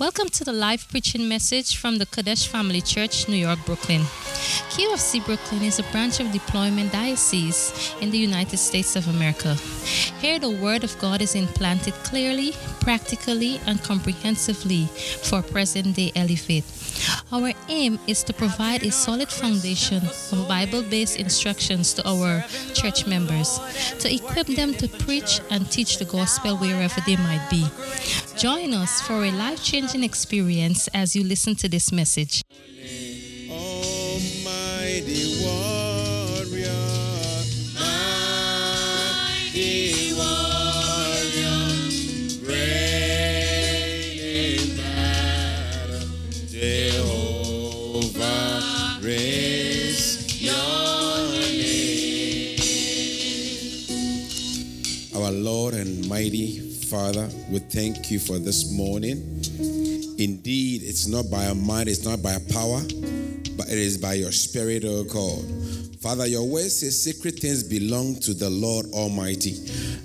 [0.00, 4.00] Welcome to the live preaching message from the Qodesh Family Church, New York, Brooklyn.
[4.74, 9.54] QFC Brooklyn is a branch of Deployment Diocese in the United States of America.
[10.20, 14.86] Here, the Word of God is implanted clearly, practically, and comprehensively
[15.22, 16.64] for present day Elevate.
[17.32, 20.02] Our aim is to provide a solid foundation
[20.32, 23.58] of Bible based instructions to our church members
[23.98, 27.66] to equip them to preach and teach the gospel wherever they might be.
[28.36, 32.42] Join us for a life changing experience as you listen to this message.
[56.24, 59.42] Lord and mighty Father, we thank you for this morning.
[60.18, 62.80] Indeed, it's not by our might, it's not by our power,
[63.56, 65.44] but it is by your Spirit, O God.
[66.00, 69.56] Father, your word says secret things belong to the Lord Almighty.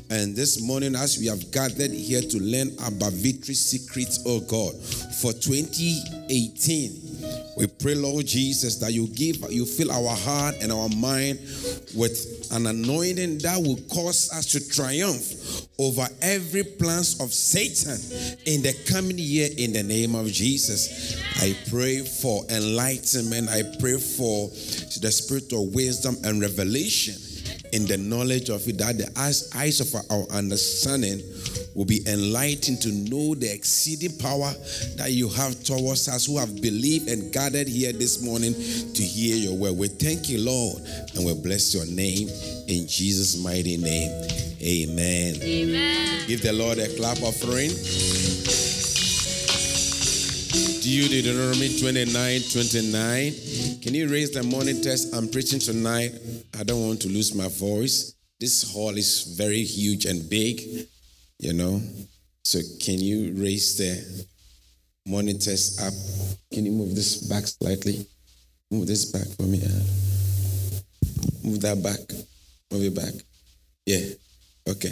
[0.10, 4.74] And this morning, as we have gathered here to learn about victory secrets, O God,
[5.22, 10.90] for 2018, we pray, Lord Jesus, that you give, you fill our heart and our
[10.90, 11.40] mind
[11.96, 17.98] with an anointing that will cause us to triumph over every plans of Satan
[18.46, 21.22] in the coming year in the name of Jesus.
[21.42, 23.50] I pray for enlightenment.
[23.50, 27.16] I pray for the spirit of wisdom and revelation
[27.72, 31.22] in the knowledge of it, that the eyes, of our understanding
[31.76, 34.52] will be enlightened to know the exceeding power
[34.98, 39.36] that you have towards us who have believed and gathered here this morning to hear
[39.36, 39.78] your word.
[39.78, 40.82] We thank you, Lord,
[41.16, 42.28] and we bless your name
[42.68, 44.12] in Jesus' mighty name.
[44.62, 45.36] Amen.
[45.42, 46.28] Amen.
[46.28, 47.72] Give the Lord a clap offering.
[50.82, 53.82] Do you Deuteronomy 29 29?
[53.82, 55.14] Can you raise the morning test?
[55.14, 56.14] I'm preaching tonight.
[56.60, 58.16] I don't want to lose my voice.
[58.40, 60.62] This hall is very huge and big,
[61.40, 61.82] you know.
[62.44, 64.26] So can you raise the
[65.40, 65.94] test up?
[66.54, 68.06] Can you move this back slightly?
[68.72, 69.62] Move this back for me.
[69.64, 70.80] uh.
[71.44, 72.00] Move that back.
[72.72, 73.14] Move it back.
[73.86, 74.06] Yeah.
[74.68, 74.92] Okay.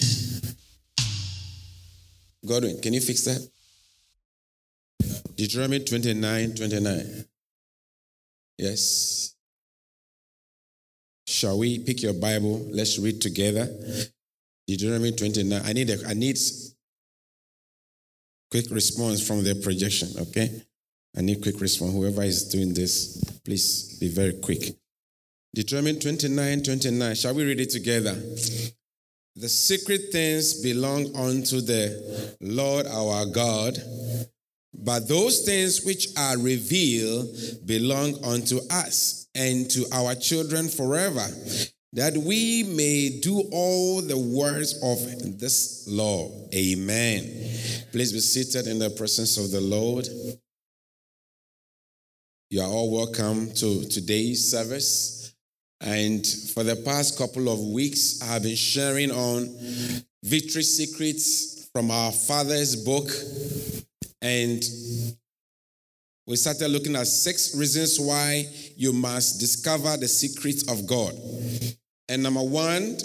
[2.45, 3.47] Godwin, can you fix that?
[5.35, 7.25] Deuteronomy 29 29.
[8.57, 9.35] Yes.
[11.27, 12.65] Shall we pick your Bible?
[12.71, 13.67] Let's read together.
[14.67, 15.61] Deuteronomy 29.
[15.65, 16.37] I need a, I need
[18.51, 20.61] quick response from the projection, okay?
[21.17, 21.93] I need quick response.
[21.93, 24.75] Whoever is doing this, please be very quick.
[25.55, 27.15] Deuteronomy 29 29.
[27.15, 28.13] Shall we read it together?
[29.35, 33.77] The secret things belong unto the Lord our God,
[34.73, 37.35] but those things which are revealed
[37.65, 41.25] belong unto us and to our children forever,
[41.93, 46.29] that we may do all the words of this law.
[46.53, 47.23] Amen.
[47.91, 50.07] Please be seated in the presence of the Lord.
[52.49, 55.33] You are all welcome to today's service.
[55.81, 59.55] And for the past couple of weeks, I have been sharing on
[60.23, 63.09] victory secrets from our Father's book.
[64.21, 64.63] And
[66.27, 68.45] we started looking at six reasons why
[68.75, 71.13] you must discover the secrets of God.
[72.09, 72.97] And number one,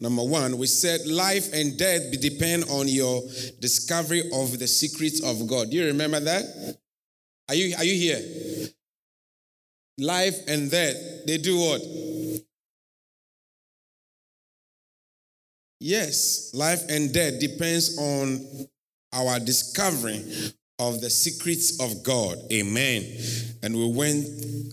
[0.00, 3.22] number one, we said life and death depend on your
[3.60, 5.70] discovery of the secrets of God.
[5.70, 6.78] Do you remember that?
[7.50, 8.70] Are you are you here?
[9.98, 10.96] Life and death,
[11.26, 11.82] they do what?
[15.80, 18.68] Yes, life and death depends on
[19.12, 20.24] our discovering
[20.88, 22.38] of the secrets of God.
[22.52, 23.04] Amen.
[23.62, 24.26] And we went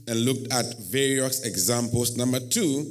[0.08, 2.18] and looked at various examples.
[2.18, 2.86] Number two,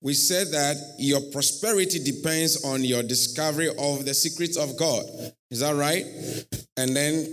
[0.00, 5.04] we said that your prosperity depends on your discovery of the secrets of God.
[5.50, 6.04] Is that right?
[6.76, 7.28] And then,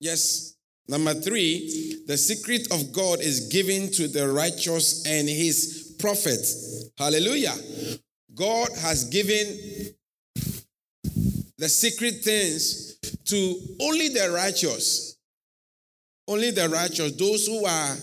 [0.00, 0.56] yes,
[0.88, 6.90] number three, the secret of God is given to the righteous and his prophets.
[6.98, 7.54] Hallelujah.
[8.34, 9.94] God has given
[11.58, 12.89] the secret things
[13.30, 15.16] to only the righteous.
[16.28, 17.96] Only the righteous, those who are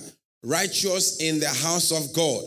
[0.44, 2.44] righteous in the house of God,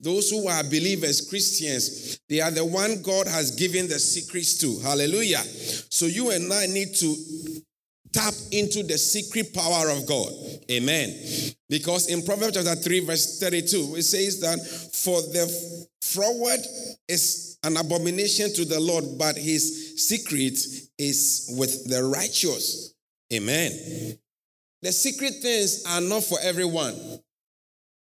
[0.00, 4.78] those who are believers, Christians, they are the one God has given the secrets to.
[4.80, 5.42] Hallelujah.
[5.90, 7.16] So you and I need to
[8.12, 10.32] tap into the secret power of God.
[10.70, 11.14] Amen.
[11.68, 14.58] Because in Proverbs chapter 3, verse 32, it says that
[14.94, 15.46] for the
[16.02, 16.60] forward
[17.08, 20.58] is an abomination to the Lord, but his secret
[20.98, 22.94] is with the righteous.
[23.32, 24.18] Amen.
[24.82, 26.94] The secret things are not for everyone.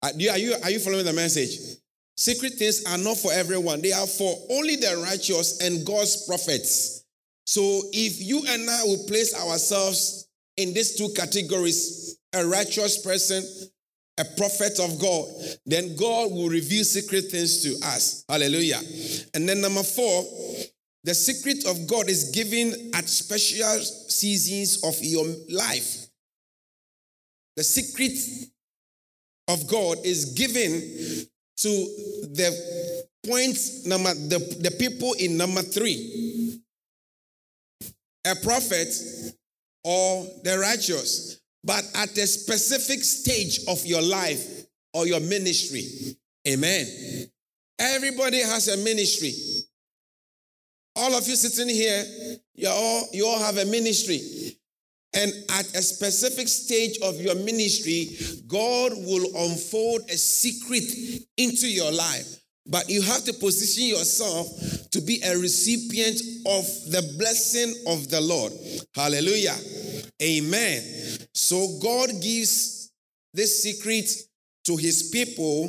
[0.02, 1.79] Are you, are you, are you following the message?
[2.17, 3.82] Secret things are not for everyone.
[3.82, 6.94] They are for only the righteous and God's prophets.
[7.46, 13.44] So if you and I will place ourselves in these two categories, a righteous person,
[14.19, 15.26] a prophet of God,
[15.67, 18.25] then God will reveal secret things to us.
[18.29, 18.81] Hallelujah.
[19.35, 20.25] And then number four,
[21.02, 26.06] the secret of God is given at special seasons of your life.
[27.56, 28.19] The secret
[29.49, 30.81] of God is given
[31.56, 31.69] to
[32.35, 36.34] the point number the, the people in number three
[38.26, 38.88] a prophet
[39.85, 46.17] or the righteous but at a specific stage of your life or your ministry.
[46.47, 46.87] Amen.
[47.79, 49.32] Everybody has a ministry.
[50.97, 52.05] All of you sitting here
[52.55, 54.21] you all you all have a ministry.
[55.15, 58.17] And at a specific stage of your ministry,
[58.49, 60.82] God will unfold a secret
[61.37, 62.44] into your life.
[62.66, 64.49] But you have to position yourself
[64.90, 68.52] to be a recipient of the blessing of the Lord.
[68.94, 69.56] Hallelujah.
[70.22, 70.82] Amen.
[71.34, 72.90] So God gives
[73.34, 74.08] this secret
[74.64, 75.64] to his people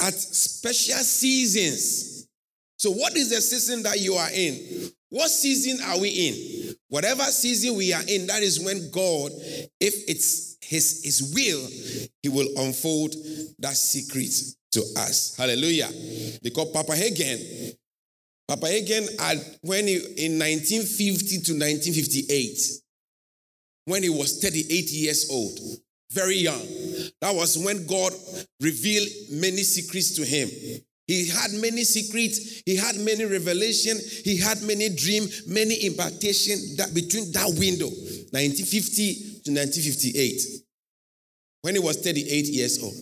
[0.00, 2.28] at special seasons.
[2.76, 4.90] So, what is the season that you are in?
[5.10, 6.74] What season are we in?
[6.88, 9.32] Whatever season we are in, that is when God,
[9.80, 13.14] if it's his, his will, he will unfold
[13.58, 14.32] that secret
[14.72, 15.36] to us.
[15.36, 15.88] Hallelujah.
[16.42, 17.74] Because Papa Hagin,
[18.46, 19.08] Papa Hagin,
[19.62, 22.58] when he, in 1950 to 1958,
[23.86, 25.58] when he was 38 years old,
[26.12, 26.66] very young,
[27.20, 28.12] that was when God
[28.60, 30.48] revealed many secrets to him.
[31.06, 36.92] He had many secrets, he had many revelation, he had many dream, many impartation that
[36.94, 40.42] between that window, 1950 to 1958,
[41.62, 42.94] when he was 38 years old.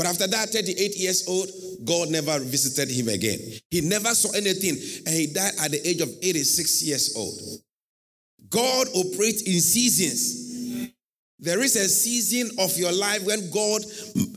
[0.00, 1.50] But after that, 38 years old,
[1.84, 3.38] God never visited him again.
[3.70, 7.38] He never saw anything, and he died at the age of 86 years old.
[8.48, 10.88] God operates in seasons.
[11.38, 13.82] There is a season of your life when God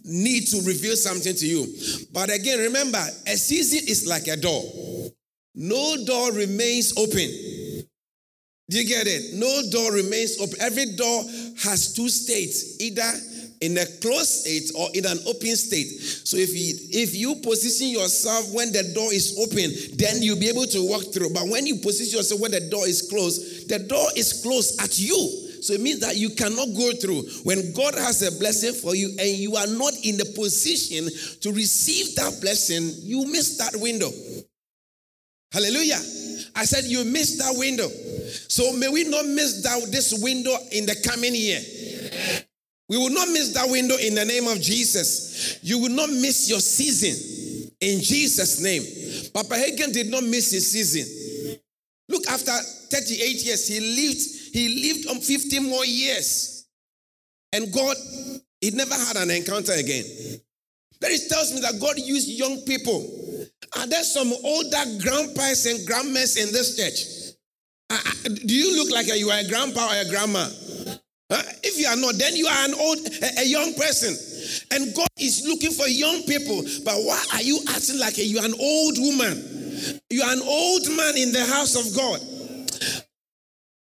[0.03, 1.73] needs to reveal something to you.
[2.11, 4.63] But again, remember, a season is like a door.
[5.55, 7.29] No door remains open.
[8.69, 9.35] Do you get it?
[9.35, 10.59] No door remains open.
[10.59, 11.23] Every door
[11.63, 13.13] has two states, either
[13.63, 15.87] in a closed state or in an open state.
[16.27, 20.49] So if you if you position yourself when the door is open, then you'll be
[20.49, 21.31] able to walk through.
[21.31, 24.99] But when you position yourself when the door is closed, the door is closed at
[24.99, 25.15] you.
[25.63, 27.23] So it means that you cannot go through.
[27.47, 31.07] When God has a blessing for you and you are not in the position
[31.39, 34.11] to receive that blessing, you miss that window.
[35.53, 36.03] Hallelujah.
[36.55, 37.87] I said you missed that window.
[38.49, 41.61] So may we not miss that this window in the coming year.
[42.93, 45.57] We will not miss that window in the name of Jesus.
[45.63, 48.83] You will not miss your season in Jesus' name.
[49.33, 51.57] Papa Hagin did not miss his season.
[52.07, 54.21] Look, after 38 years, he lived
[54.53, 56.67] he lived on 50 more years.
[57.51, 57.97] And God,
[58.61, 60.05] he never had an encounter again.
[61.01, 63.09] That it tells me that God used young people.
[63.75, 67.33] Are there some older grandpas and grandmas in this church?
[67.89, 70.47] Uh, uh, do you look like you are a grandpa or a grandma?
[71.83, 74.15] You are not, then you are an old, a, a, young person.
[74.71, 76.63] And God is looking for young people.
[76.85, 79.99] But why are you acting like a, you are an old woman?
[80.09, 82.21] You are an old man in the house of God.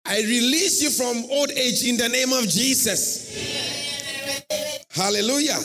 [0.04, 3.30] I release you from old age in the name of Jesus.
[4.90, 5.60] Hallelujah.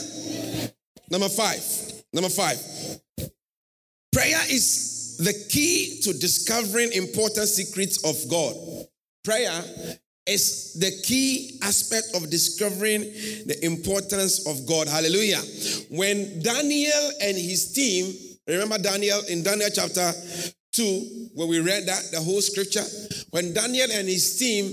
[1.09, 1.63] Number five.
[2.13, 2.59] Number five.
[4.11, 8.55] Prayer is the key to discovering important secrets of God.
[9.23, 9.63] Prayer
[10.27, 14.87] is the key aspect of discovering the importance of God.
[14.87, 15.41] Hallelujah.
[15.89, 18.13] When Daniel and his team,
[18.47, 20.13] remember Daniel in Daniel chapter
[20.73, 22.83] 2, when we read that, the whole scripture,
[23.31, 24.71] when Daniel and his team,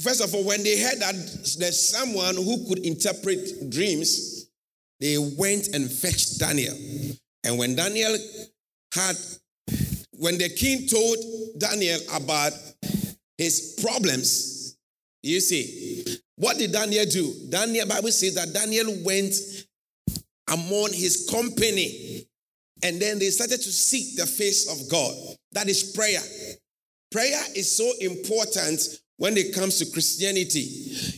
[0.00, 1.14] first of all, when they heard that
[1.58, 4.46] there's someone who could interpret dreams,
[5.00, 6.74] they went and fetched Daniel.
[7.42, 8.16] And when Daniel
[8.94, 9.16] had,
[10.12, 11.18] when the king told
[11.58, 12.52] Daniel about
[13.38, 14.76] his problems,
[15.22, 16.04] you see,
[16.36, 17.32] what did Daniel do?
[17.48, 19.34] Daniel, Bible says that Daniel went
[20.48, 22.26] among his company
[22.82, 25.14] and then they started to seek the face of God.
[25.52, 26.20] That is prayer.
[27.10, 28.80] Prayer is so important
[29.16, 30.60] when it comes to Christianity.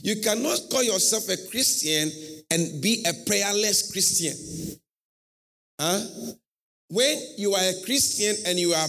[0.03, 2.11] You cannot call yourself a Christian
[2.51, 4.79] and be a prayerless Christian.
[5.81, 6.01] Huh?
[6.89, 8.89] When you are a Christian and you are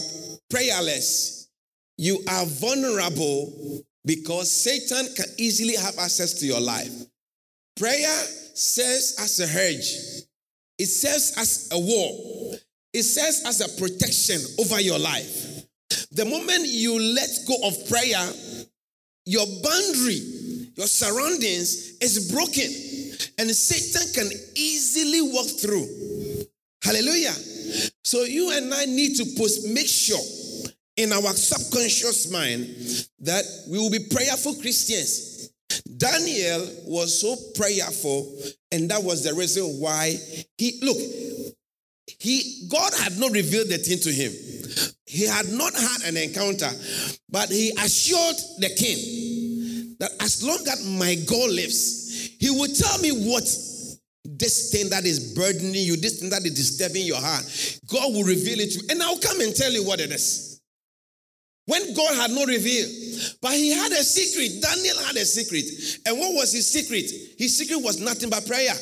[0.50, 1.37] prayerless,
[1.98, 6.92] you are vulnerable because Satan can easily have access to your life.
[7.76, 8.22] Prayer
[8.54, 10.24] serves as a hedge,
[10.78, 12.56] it serves as a wall,
[12.94, 15.64] it serves as a protection over your life.
[16.12, 18.24] The moment you let go of prayer,
[19.26, 20.22] your boundary,
[20.76, 22.70] your surroundings is broken,
[23.38, 25.86] and Satan can easily walk through.
[26.82, 27.34] Hallelujah.
[28.04, 30.18] So you and I need to post, make sure
[30.98, 32.66] in our subconscious mind
[33.20, 35.50] that we will be prayerful Christians.
[35.96, 38.36] Daniel was so prayerful,
[38.72, 40.16] and that was the reason why
[40.58, 40.98] he look.
[42.18, 44.32] He God had not revealed the thing to him.
[45.06, 46.70] He had not had an encounter,
[47.30, 52.98] but he assured the king that as long as my God lives, he will tell
[52.98, 53.44] me what
[54.24, 57.44] this thing that is burdening you, this thing that is disturbing your heart.
[57.86, 60.47] God will reveal it to you, and I'll come and tell you what it is.
[61.68, 62.88] When God had not revealed,
[63.42, 64.62] but he had a secret.
[64.62, 65.66] Daniel had a secret.
[66.06, 67.12] And what was his secret?
[67.36, 68.72] His secret was nothing but prayer.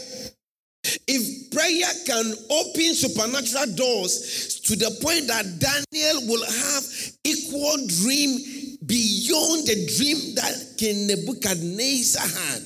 [1.08, 6.84] If prayer can open supernatural doors to the point that Daniel will have
[7.24, 12.62] equal dream beyond the dream that King Nebuchadnezzar had,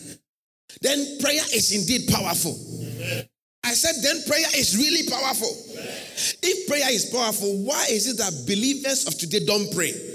[0.83, 2.59] then prayer is indeed powerful.
[3.65, 5.49] I said, then prayer is really powerful.
[6.43, 10.10] If prayer is powerful, why is it that believers of today don't pray?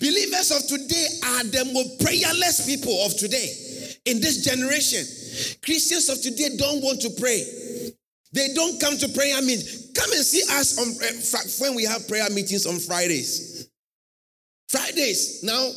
[0.00, 3.50] Believers of today are the most prayerless people of today
[4.04, 5.04] in this generation.
[5.62, 7.44] Christians of today don't want to pray.
[8.32, 9.90] They don't come to prayer meetings.
[9.94, 13.68] Come and see us on uh, when we have prayer meetings on Fridays.
[14.68, 15.42] Fridays.
[15.42, 15.70] Now,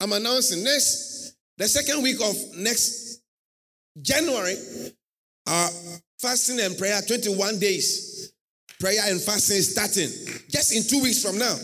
[0.00, 3.20] I'm announcing next, the second week of next
[4.00, 4.56] January,
[5.46, 5.68] our
[6.18, 8.32] fasting and prayer, 21 days.
[8.80, 10.08] Prayer and fasting is starting
[10.48, 11.56] just in two weeks from now.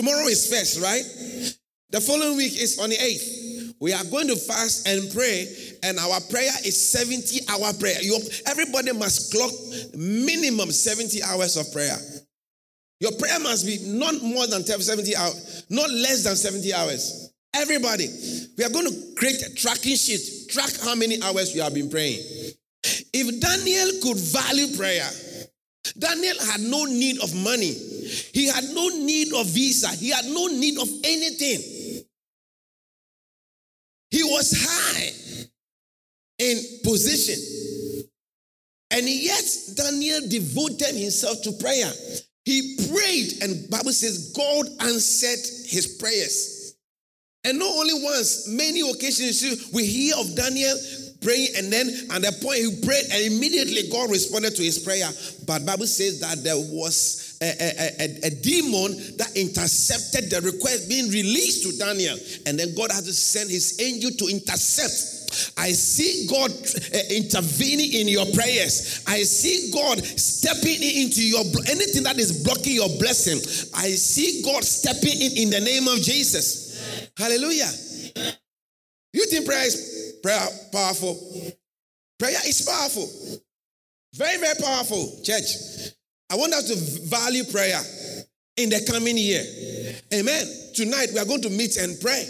[0.00, 1.04] Tomorrow is first, right?
[1.90, 3.74] The following week is on the 8th.
[3.80, 5.46] We are going to fast and pray,
[5.82, 8.00] and our prayer is 70 hour prayer.
[8.00, 9.52] You, everybody must clock
[9.94, 11.98] minimum 70 hours of prayer.
[13.00, 17.34] Your prayer must be not more than 70 hours, not less than 70 hours.
[17.52, 18.08] Everybody,
[18.56, 21.90] we are going to create a tracking sheet, track how many hours you have been
[21.90, 22.24] praying.
[23.12, 25.10] If Daniel could value prayer,
[25.98, 27.76] Daniel had no need of money.
[28.32, 29.88] He had no need of visa.
[29.88, 32.04] He had no need of anything.
[34.10, 35.50] He was high
[36.38, 37.38] in position.
[38.90, 39.44] And yet
[39.76, 41.90] Daniel devoted himself to prayer.
[42.44, 46.74] He prayed and Bible says God answered his prayers.
[47.44, 50.76] And not only once, many occasions we hear of Daniel
[51.22, 55.08] praying and then at the point he prayed and immediately God responded to his prayer.
[55.46, 61.08] But Bible says that there was a, a, a, demon that intercepted the request being
[61.08, 62.16] released to Daniel.
[62.46, 65.56] And then God had to send his angel to intercept.
[65.56, 69.04] I see God uh, intervening in your prayers.
[69.06, 73.38] I see God stepping into your anything that is blocking your blessing.
[73.74, 77.10] I see God stepping in in the name of Jesus.
[77.16, 77.70] Hallelujah.
[79.12, 81.16] You think prayer is prayer powerful?
[82.18, 83.08] Prayer is powerful.
[84.14, 85.94] Very, very powerful, church.
[86.30, 86.76] I want us to
[87.08, 87.80] value prayer
[88.56, 89.42] in the coming year.
[90.14, 90.46] Amen.
[90.74, 92.24] Tonight we are going to meet and pray.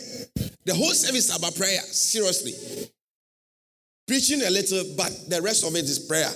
[0.65, 2.55] The whole service is about prayer, seriously.
[4.09, 6.31] Preaching a little, but the rest of it is prayer.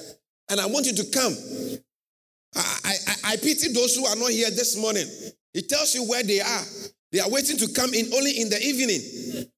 [0.51, 1.35] And I want you to come.
[2.55, 5.07] I, I, I pity those who are not here this morning.
[5.55, 6.63] It tells you where they are.
[7.13, 9.49] They are waiting to come in only in the evening.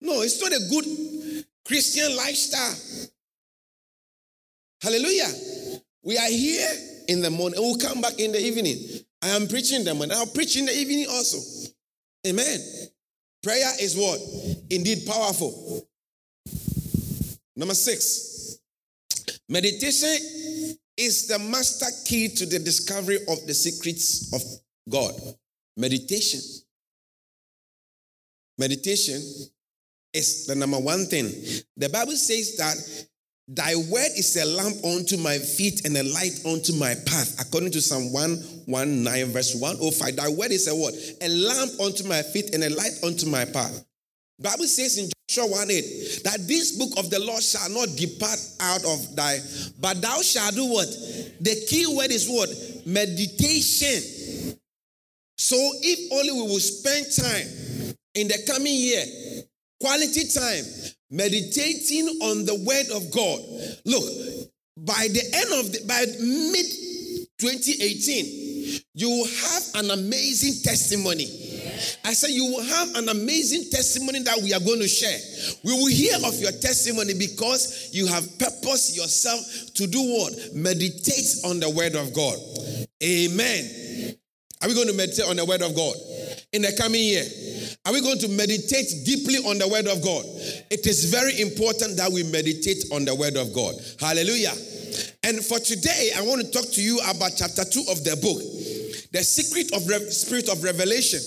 [0.00, 3.10] No, it's not a good Christian lifestyle.
[4.82, 5.28] Hallelujah.
[6.02, 7.60] We are here in the morning.
[7.60, 8.76] We'll come back in the evening.
[9.22, 10.16] I am preaching the morning.
[10.16, 11.70] I'll preach in the evening also.
[12.26, 12.60] Amen.
[13.42, 14.20] Prayer is what?
[14.70, 15.86] Indeed powerful.
[17.56, 18.58] Number six,
[19.48, 20.16] meditation
[20.96, 24.42] is the master key to the discovery of the secrets of
[24.90, 25.12] God.
[25.76, 26.40] Meditation.
[28.58, 29.20] Meditation
[30.12, 31.26] is the number one thing.
[31.76, 33.06] The Bible says that
[33.46, 37.38] Thy word is a lamp unto my feet and a light unto my path.
[37.38, 40.16] According to Psalm 119, verse 105.
[40.16, 40.94] Thy word is a what?
[41.20, 43.84] A lamp unto my feet and a light unto my path.
[44.40, 48.40] Bible says in Joshua 1 8 that this book of the Lord shall not depart
[48.60, 49.38] out of thy,
[49.78, 50.88] but thou shalt do what?
[51.40, 52.48] The key word is what?
[52.86, 54.56] Meditation.
[55.36, 57.46] So if only we will spend time
[58.14, 59.04] in the coming year,
[59.80, 60.64] quality time,
[61.10, 63.40] meditating on the word of God.
[63.84, 64.04] Look,
[64.76, 66.66] by the end of the, by mid
[67.38, 71.26] 2018, you will have an amazing testimony.
[72.04, 75.18] I said, You will have an amazing testimony that we are going to share.
[75.64, 79.40] We will hear of your testimony because you have purposed yourself
[79.74, 80.54] to do what?
[80.54, 82.38] Meditate on the word of God.
[83.02, 84.16] Amen.
[84.62, 85.94] Are we going to meditate on the word of God
[86.52, 87.24] in the coming year?
[87.86, 90.24] Are we going to meditate deeply on the word of God?
[90.70, 93.74] It is very important that we meditate on the word of God.
[94.00, 94.52] Hallelujah.
[95.22, 98.40] And for today, I want to talk to you about chapter 2 of the book,
[99.12, 101.20] The Secret of Re- Spirit of Revelation.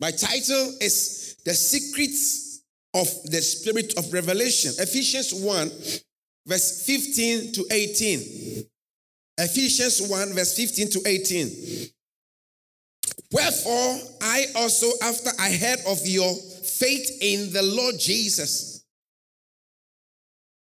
[0.00, 2.62] My title is The Secrets
[2.94, 4.72] of the Spirit of Revelation.
[4.78, 5.70] Ephesians 1,
[6.46, 8.66] verse 15 to 18.
[9.38, 11.90] Ephesians 1, verse 15 to 18.
[13.32, 18.84] Wherefore, I also, after I heard of your faith in the Lord Jesus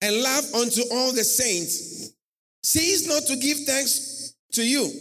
[0.02, 2.12] and love unto all the saints,
[2.64, 4.92] cease not to give thanks to you,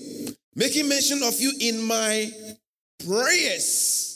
[0.54, 2.30] making mention of you in my
[3.06, 4.14] prayers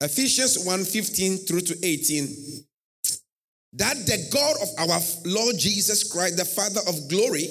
[0.00, 2.28] Ephesians 1 15 through to 18.
[3.74, 7.46] That the God of our Lord Jesus Christ, the Father of glory,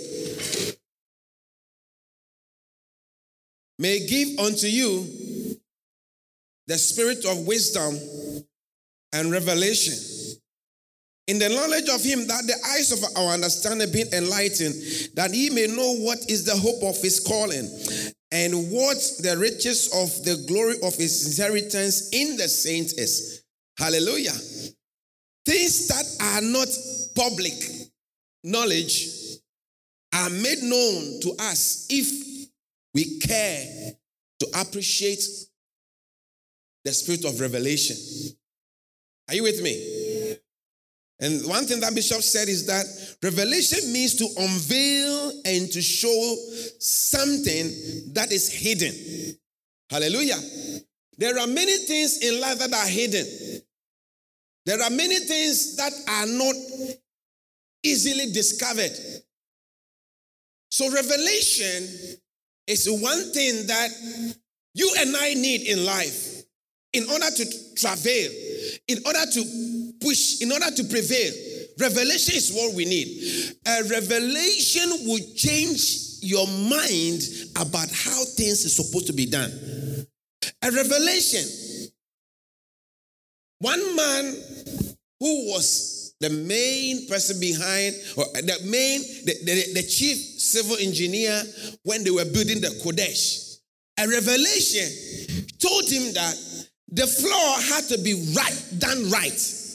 [3.80, 5.06] may give unto you
[6.68, 7.98] the spirit of wisdom
[9.14, 9.94] and revelation
[11.28, 14.76] in the knowledge of him that the eyes of our understanding be enlightened
[15.16, 17.68] that he may know what is the hope of his calling
[18.32, 23.44] and what the riches of the glory of his inheritance in the saints is.
[23.80, 24.34] Hallelujah.
[25.46, 26.68] Things that are not
[27.16, 27.54] public
[28.44, 29.10] knowledge
[30.14, 32.35] are made known to us if
[32.96, 33.92] we care
[34.40, 35.24] to appreciate
[36.86, 37.98] the spirit of revelation.
[39.28, 40.38] Are you with me?
[41.20, 42.86] And one thing that Bishop said is that
[43.22, 46.36] revelation means to unveil and to show
[46.80, 49.38] something that is hidden.
[49.90, 50.40] Hallelujah.
[51.18, 53.26] There are many things in life that are hidden.
[54.66, 56.56] There are many things that are not
[57.84, 58.92] easily discovered.
[60.70, 62.18] So, revelation
[62.68, 63.90] is one thing that
[64.74, 66.44] you and I need in life
[66.94, 68.32] in order to travail,
[68.88, 71.34] in order to push, in order to prevail.
[71.78, 73.56] Revelation is what we need.
[73.68, 77.22] A revelation will change your mind
[77.58, 79.52] about how things are supposed to be done.
[80.62, 81.44] A revelation.
[83.60, 84.36] One man
[85.20, 91.44] who was the main person behind, or the main, the, the, the chief civil engineer
[91.84, 93.60] when they were building the Qodesh,
[94.00, 94.88] a revelation
[95.60, 96.36] told him that
[96.90, 99.66] the floor had to be right, done right.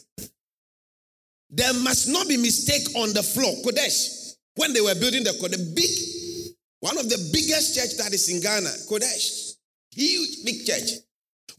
[1.50, 3.52] There must not be mistake on the floor.
[3.64, 8.28] Qodesh, when they were building the Qodesh, big, one of the biggest church that is
[8.28, 9.54] in Ghana, Qodesh,
[9.90, 11.00] huge, big church.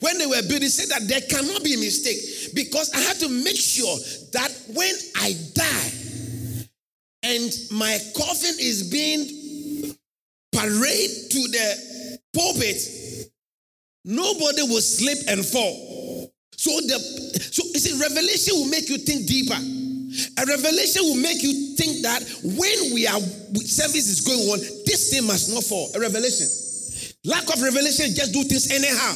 [0.02, 3.30] When they were building, said that there cannot be a mistake because I had to
[3.30, 3.96] make sure
[4.34, 5.92] that when I die
[7.22, 9.96] and my coffin is being
[10.52, 13.30] paraded to the pulpit,
[14.04, 16.34] nobody will slip and fall.
[16.58, 16.98] So the
[17.54, 19.58] so you see, revelation will make you think deeper.
[20.42, 23.20] A revelation will make you think that when we are
[23.62, 25.92] service is going on, this thing must not fall.
[25.94, 26.48] A revelation.
[27.24, 29.14] Lack of revelation, just do things anyhow.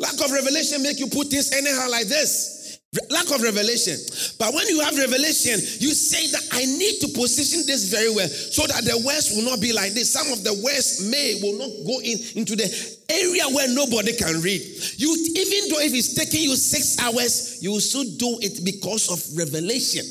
[0.00, 2.80] Lack of revelation make you put things anyhow like this.
[3.10, 3.94] Lack of revelation.
[4.38, 8.26] But when you have revelation, you say that I need to position this very well
[8.26, 10.10] so that the words will not be like this.
[10.10, 12.66] Some of the words may will not go in into the
[13.12, 14.58] area where nobody can read.
[14.96, 19.06] You even though if it's taking you six hours, you will still do it because
[19.12, 20.02] of revelation,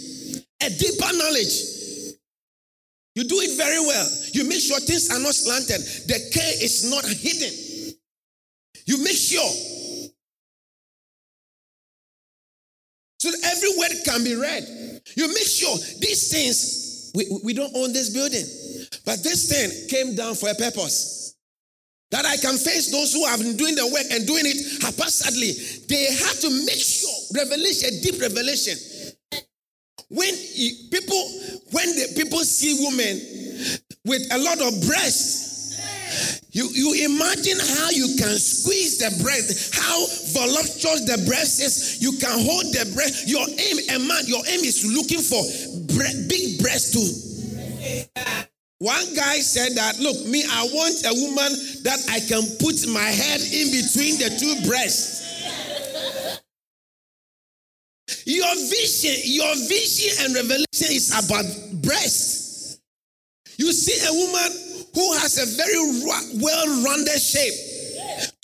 [0.64, 2.24] a deeper knowledge.
[3.18, 4.08] You do it very well.
[4.32, 5.82] You make sure things are not slanted.
[6.08, 7.52] The care is not hidden.
[8.86, 9.52] You make sure
[14.20, 14.64] can be read.
[15.16, 18.46] You make sure these things, we, we don't own this building.
[19.06, 21.36] But this thing came down for a purpose.
[22.12, 25.54] That I can face those who have been doing the work and doing it haphazardly.
[25.88, 28.78] They have to make sure revelation, deep revelation.
[30.10, 30.34] When
[30.90, 31.22] people,
[31.72, 33.22] when the people see women
[34.06, 35.49] with a lot of breasts,
[36.52, 40.00] you, you imagine how you can squeeze the breast, how
[40.34, 42.02] voluptuous the breast is.
[42.02, 43.30] You can hold the breast.
[43.30, 45.42] Your aim, a man, your aim is looking for
[45.94, 47.06] bre- big breast too.
[48.80, 51.52] One guy said that, look, me, I want a woman
[51.84, 55.20] that I can put my head in between the two breasts.
[58.26, 61.46] Your vision, your vision and revelation is about
[61.84, 62.82] breast.
[63.58, 64.69] You see a woman
[65.00, 65.80] who has a very
[66.44, 67.56] well rounded shape.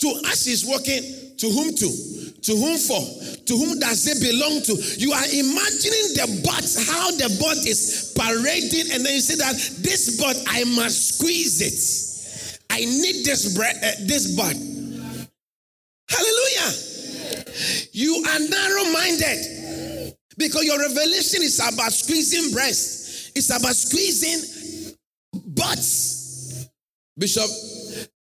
[0.00, 1.02] To us, she's walking.
[1.36, 1.88] To whom to?
[2.32, 3.02] To whom for?
[3.44, 4.72] To whom does it belong to?
[4.96, 9.54] You are imagining the butt, how the butt is parading, and then you say that
[9.84, 12.58] this butt, I must squeeze it.
[12.70, 14.56] I need this bread, uh, this butt.
[16.08, 16.70] Hallelujah.
[17.92, 24.94] You are narrow minded because your revelation is about squeezing breasts, it's about squeezing
[25.54, 26.15] butts.
[27.18, 27.50] Bishop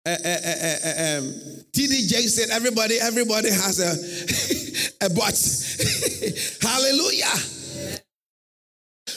[0.05, 1.33] uh, uh, uh, um,
[1.73, 5.35] TD Jakes said, everybody, everybody has a, a butt.
[6.61, 7.35] Hallelujah.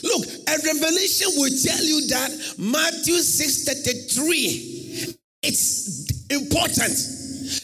[0.03, 6.93] Look, a revelation will tell you that Matthew 6 33, it's important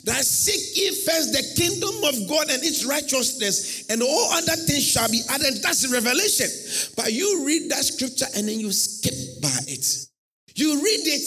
[0.04, 4.86] that seek ye first the kingdom of God and its righteousness, and all other things
[4.86, 5.62] shall be added.
[5.62, 6.48] That's revelation.
[6.96, 10.08] But you read that scripture and then you skip by it.
[10.56, 11.26] You read it,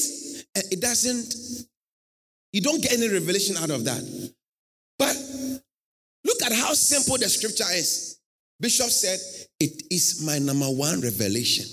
[0.72, 1.68] it doesn't,
[2.54, 4.34] you don't get any revelation out of that.
[4.98, 5.16] But
[6.24, 8.20] look at how simple the scripture is.
[8.60, 9.20] Bishop said,
[9.60, 11.66] It is my number one revelation.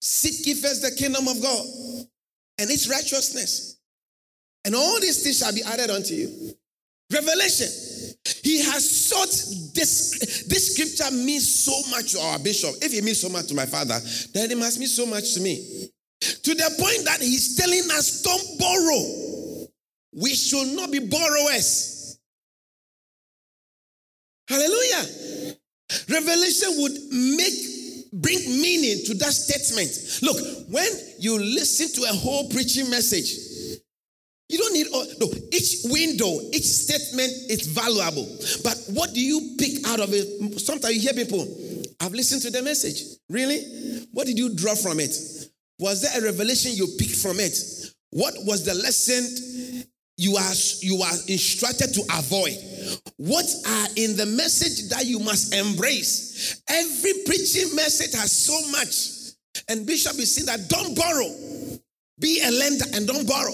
[0.00, 1.66] Seek ye first the kingdom of God
[2.58, 3.78] and its righteousness
[4.64, 6.54] and all these things shall be added unto you.
[7.10, 7.68] Revelation.
[8.42, 9.30] He has sought
[9.74, 10.44] this.
[10.46, 12.74] This scripture means so much to our bishop.
[12.82, 13.98] If it means so much to my father,
[14.34, 15.90] then it must mean so much to me.
[16.48, 19.68] To the point that he's telling us, don't borrow.
[20.14, 22.18] We should not be borrowers.
[24.48, 25.56] Hallelujah.
[26.08, 26.92] Revelation would
[27.36, 27.52] make
[28.14, 29.92] bring meaning to that statement.
[30.22, 30.38] Look,
[30.70, 33.28] when you listen to a whole preaching message,
[34.48, 38.24] you don't need all, no, each window, each statement is valuable.
[38.64, 40.58] But what do you pick out of it?
[40.60, 41.46] Sometimes you hear people,
[42.00, 43.02] I've listened to the message.
[43.28, 44.06] Really?
[44.12, 45.12] What did you draw from it?
[45.78, 47.56] Was there a revelation you picked from it?
[48.10, 49.84] What was the lesson
[50.16, 52.56] you are you are instructed to avoid?
[53.16, 56.60] What are in the message that you must embrace?
[56.68, 59.36] Every preaching message has so much.
[59.68, 61.28] And Bishop is saying that don't borrow.
[62.20, 63.52] Be a lender and don't borrow.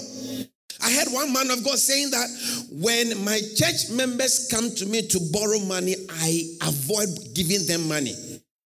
[0.81, 2.27] I heard one man of God saying that
[2.71, 8.13] when my church members come to me to borrow money, I avoid giving them money.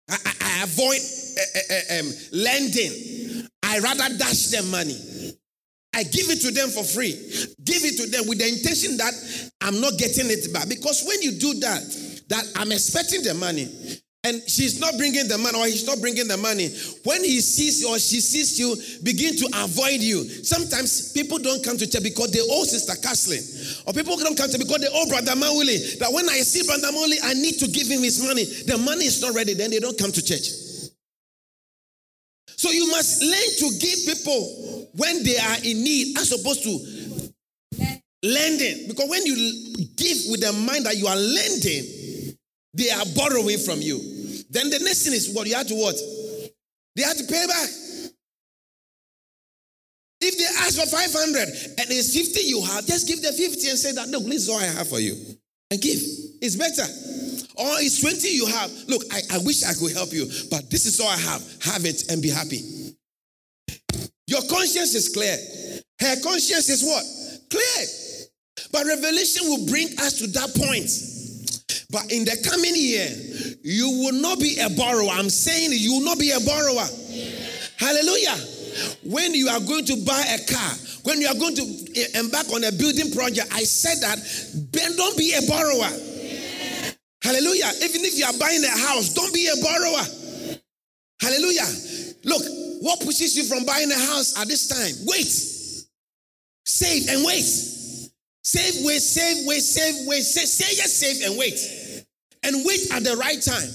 [0.09, 3.12] I, I, I avoid uh, uh, um, lending.
[3.73, 4.93] I rather dash them money.
[5.95, 7.17] I give it to them for free.
[7.65, 9.13] Give it to them with the intention that
[9.62, 10.69] I'm not getting it back.
[10.69, 11.81] Because when you do that,
[12.29, 13.65] that I'm expecting the money,
[14.23, 16.69] and she's not bringing the money or he's not bringing the money.
[17.03, 20.23] When he sees or she sees you, begin to avoid you.
[20.45, 23.41] Sometimes people don't come to church because they owe Sister Kathleen.
[23.89, 25.97] Or people don't come to because they owe Brother Mawuli.
[25.97, 28.45] That when I see Brother Mawuli, I need to give him his money.
[28.45, 30.62] The money is not ready, then they don't come to church.
[32.63, 36.71] So you must learn to give people when they are in need as opposed to
[38.23, 38.88] lending.
[38.88, 39.36] Because when you
[39.97, 42.38] give with the mind that you are lending,
[42.73, 43.99] they are borrowing from you.
[44.49, 45.95] Then the next thing is what you have to what?
[46.95, 47.69] They have to pay back.
[50.21, 51.43] If they ask for 500
[51.84, 54.49] and it's 50 you have, just give them 50 and say that, look, this is
[54.49, 55.19] all I have for you.
[55.69, 55.99] And give.
[56.39, 56.88] It's better.
[57.55, 58.71] Or it's 20 you have.
[58.87, 61.41] Look, I, I wish I could help you, but this is all I have.
[61.63, 62.61] Have it and be happy.
[64.27, 65.37] Your conscience is clear.
[65.99, 67.05] Her conscience is what?
[67.49, 67.87] Clear.
[68.71, 70.89] But revelation will bring us to that point
[71.93, 73.07] but in the coming year,
[73.61, 75.13] you will not be a borrower.
[75.13, 76.89] I'm saying you will not be a borrower.
[77.77, 78.35] Hallelujah.
[79.05, 81.63] When you are going to buy a car, when you are going to
[82.17, 84.17] embark on a building project, I said that
[84.97, 85.93] don't be a borrower.
[87.23, 87.71] Hallelujah.
[87.81, 90.05] Even if you are buying a house, don't be a borrower.
[91.21, 91.67] Hallelujah.
[92.25, 92.43] Look,
[92.81, 94.93] what pushes you from buying a house at this time?
[95.07, 95.31] Wait.
[96.65, 97.43] Save and wait.
[98.45, 101.57] Save, wait, save, wait, save, wait, save, say yes, save and wait
[102.43, 103.69] and wait at the right time.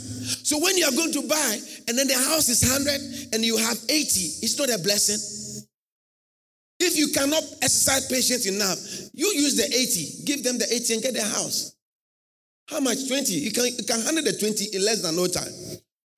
[0.45, 1.59] So when you are going to buy
[1.89, 4.05] and then the house is 100 and you have 80,
[4.45, 5.17] it's not a blessing.
[6.81, 8.79] If you cannot exercise patience enough,
[9.13, 11.75] you use the 80, give them the 80 and get the house.
[12.69, 13.09] How much?
[13.09, 13.33] 20.
[13.33, 15.53] You can, you can handle the 20 in less than no time.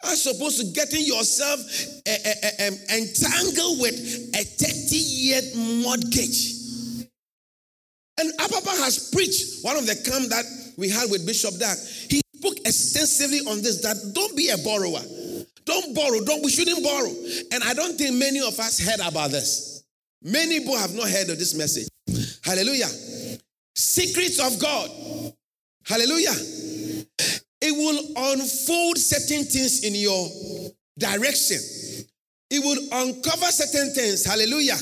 [0.02, 1.60] As opposed to getting yourself
[2.06, 3.94] uh, uh, entangled with
[4.34, 5.40] a 30 year
[5.82, 6.56] mortgage.
[8.18, 10.44] And Apapa has preached one of the camp that
[10.76, 11.76] we had with Bishop Dag.
[12.08, 15.00] He spoke extensively on this that don't be a borrower.
[15.64, 16.20] Don't borrow.
[16.24, 17.12] Don't we shouldn't borrow.
[17.52, 19.84] And I don't think many of us heard about this.
[20.22, 21.88] Many people have not heard of this message.
[22.44, 22.88] Hallelujah.
[23.74, 24.90] Secrets of God.
[25.90, 26.36] Hallelujah.
[27.60, 30.28] It will unfold certain things in your
[30.96, 31.58] direction.
[32.48, 34.24] It will uncover certain things.
[34.24, 34.76] Hallelujah.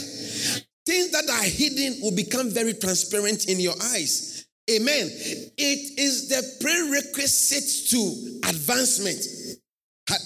[0.84, 4.46] Things that are hidden will become very transparent in your eyes.
[4.70, 5.08] Amen.
[5.10, 9.24] It is the prerequisite to advancement.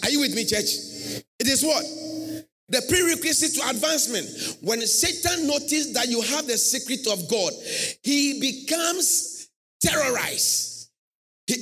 [0.02, 1.22] Are you with me, church?
[1.38, 1.84] It is what?
[2.70, 4.58] The prerequisite to advancement.
[4.62, 7.52] When Satan notices that you have the secret of God,
[8.02, 9.48] he becomes
[9.80, 10.71] terrorized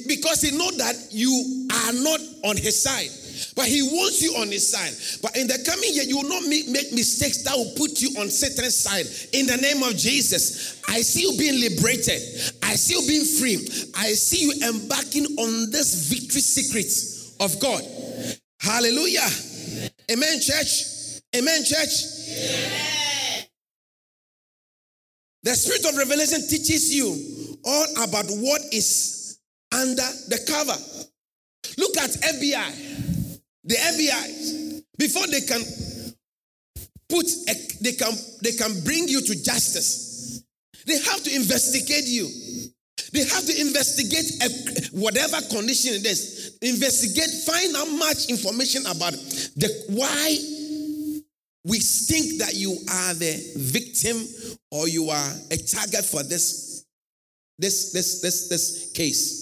[0.07, 3.11] because he knows that you are not on his side.
[3.57, 4.93] But he wants you on his side.
[5.23, 8.11] But in the coming year, you will not make, make mistakes that will put you
[8.21, 9.07] on Satan's side.
[9.33, 12.21] In the name of Jesus, I see you being liberated.
[12.63, 13.57] I see you being free.
[13.97, 16.91] I see you embarking on this victory secret
[17.41, 17.83] of God.
[18.61, 19.29] Hallelujah.
[20.11, 21.21] Amen, church.
[21.35, 21.93] Amen, church.
[25.43, 29.20] The spirit of revelation teaches you all about what is
[29.73, 30.77] under the cover.
[31.79, 33.39] Look at FBI.
[33.65, 35.63] The FBI, before they can
[37.09, 40.43] put, a, they can they can bring you to justice.
[40.87, 42.29] They have to investigate you.
[43.13, 46.59] They have to investigate a, whatever condition it is.
[46.63, 50.37] Investigate, find out much information about the why
[51.65, 54.17] we think that you are the victim
[54.71, 56.87] or you are a target for this,
[57.59, 59.40] this, this, this, this case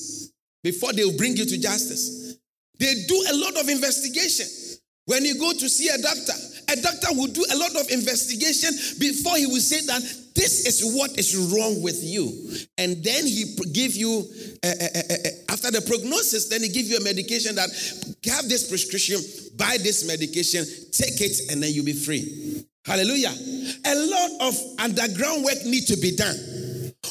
[0.62, 2.36] before they will bring you to justice.
[2.78, 4.46] They do a lot of investigation.
[5.06, 6.32] When you go to see a doctor,
[6.70, 10.02] a doctor will do a lot of investigation before he will say that
[10.34, 12.28] this is what is wrong with you.
[12.76, 14.22] And then he give you,
[14.62, 17.70] uh, uh, uh, after the prognosis, then he give you a medication that
[18.26, 19.18] have this prescription,
[19.56, 22.64] buy this medication, take it, and then you'll be free.
[22.84, 23.32] Hallelujah.
[23.84, 26.36] A lot of underground work need to be done.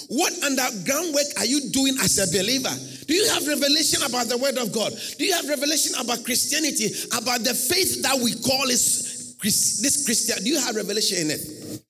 [0.07, 2.73] What underground work are you doing as a believer?
[3.07, 4.91] Do you have revelation about the word of God?
[5.17, 10.43] Do you have revelation about Christianity, about the faith that we call is this Christian?
[10.43, 11.83] Do you have revelation in it?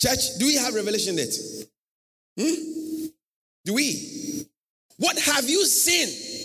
[0.00, 1.36] Church, do we have revelation in it?
[2.40, 3.06] Hmm?
[3.64, 4.46] Do we?
[4.96, 6.38] What have you seen?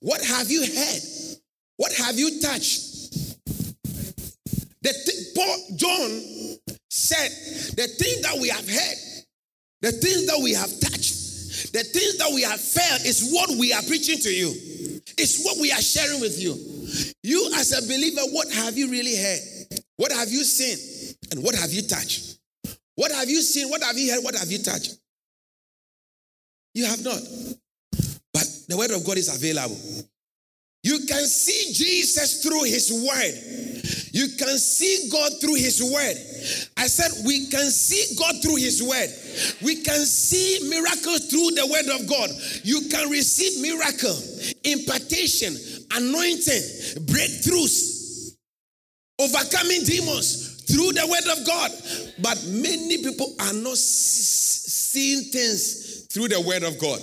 [0.00, 1.02] What have you heard?
[1.76, 3.44] What have you touched?
[4.82, 6.22] The th- Paul John
[6.88, 7.30] said,
[7.76, 8.96] the thing that we have heard,
[9.82, 11.15] the things that we have touched,
[11.72, 14.52] the things that we have felt is what we are preaching to you.
[15.18, 16.54] It's what we are sharing with you.
[17.22, 19.40] You, as a believer, what have you really heard?
[19.96, 21.16] What have you seen?
[21.32, 22.38] And what have you touched?
[22.94, 23.68] What have you seen?
[23.68, 24.22] What have you heard?
[24.22, 24.96] What have you touched?
[26.74, 27.20] You have not.
[28.32, 29.78] But the word of God is available.
[30.86, 33.34] You can see Jesus through his word.
[34.14, 36.14] You can see God through his word.
[36.76, 39.10] I said, we can see God through his word.
[39.66, 42.30] We can see miracles through the word of God.
[42.62, 44.14] You can receive miracle,
[44.62, 45.56] impartation,
[45.90, 46.62] anointing,
[47.10, 48.36] breakthroughs,
[49.18, 51.72] overcoming demons through the word of God.
[52.22, 57.00] But many people are not seeing things through the word of God.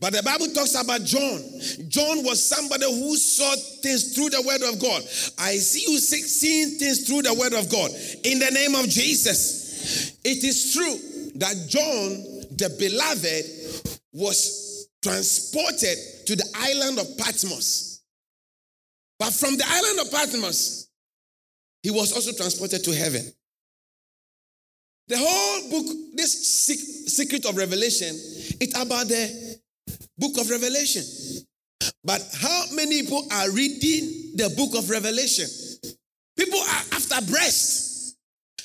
[0.00, 1.40] But the Bible talks about John.
[1.88, 5.02] John was somebody who saw things through the word of God.
[5.38, 7.90] I see you seeing things through the word of God.
[8.24, 10.18] In the name of Jesus.
[10.24, 18.00] It is true that John, the beloved, was transported to the island of Patmos.
[19.18, 20.88] But from the island of Patmos,
[21.82, 23.22] he was also transported to heaven.
[25.08, 26.32] The whole book, this
[27.06, 28.08] secret of revelation,
[28.60, 29.43] it's about the
[30.18, 31.02] book of Revelation.
[32.04, 35.46] But how many people are reading the book of Revelation?
[36.36, 38.16] People are after breasts.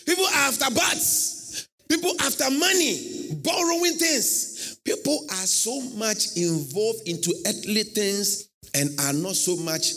[0.06, 1.68] People are after butts.
[1.90, 4.80] People after money, borrowing things.
[4.86, 9.92] People are so much involved into earthly things and are not so much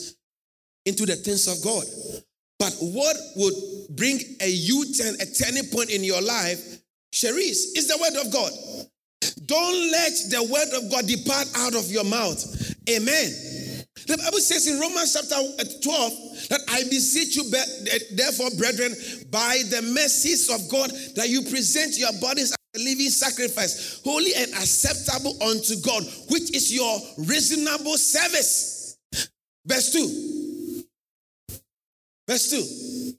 [0.86, 1.84] into the things of God.
[2.58, 3.54] But what would
[3.90, 6.60] bring a U-turn, a turning point in your life,
[7.12, 8.52] Cherise, is the word of God.
[9.46, 12.44] Don't let the word of God depart out of your mouth.
[12.88, 13.33] Amen.
[14.07, 17.44] The Bible says in Romans chapter uh, 12 that I beseech you,
[18.16, 18.94] therefore, brethren,
[19.31, 24.35] by the mercies of God, that you present your bodies as a living sacrifice, holy
[24.35, 28.98] and acceptable unto God, which is your reasonable service.
[29.64, 30.85] Verse 2.
[32.28, 33.14] Verse 2.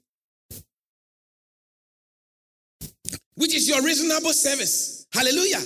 [3.36, 5.03] Which is your reasonable service.
[5.14, 5.60] Hallelujah.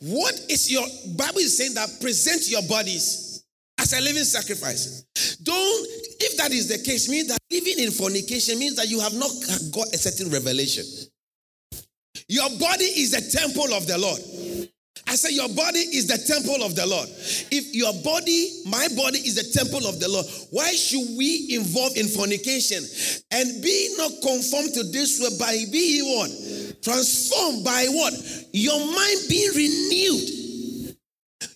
[0.00, 3.30] What is your Bible is saying that present your bodies
[3.80, 5.04] as a living sacrifice.
[5.42, 5.86] Don't,
[6.20, 9.30] if that is the case, means that living in fornication means that you have not
[9.72, 10.84] got a certain revelation.
[12.28, 14.20] Your body is the temple of the Lord.
[15.08, 17.08] I said, Your body is the temple of the Lord.
[17.50, 21.96] If your body, my body is the temple of the Lord, why should we involve
[21.96, 22.84] in fornication
[23.32, 26.30] and be not conformed to this way by being what?
[26.82, 28.14] Transformed by what?
[28.52, 30.96] Your mind being renewed.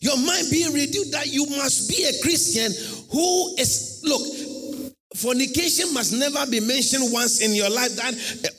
[0.00, 2.70] Your mind being renewed that you must be a Christian
[3.10, 8.14] who is, look, fornication must never be mentioned once in your life that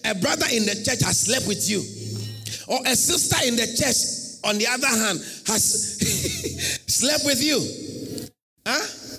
[0.05, 1.83] a brother in the church has slept with you
[2.67, 7.59] or a sister in the church on the other hand, has slept with you.
[8.65, 9.17] Huh?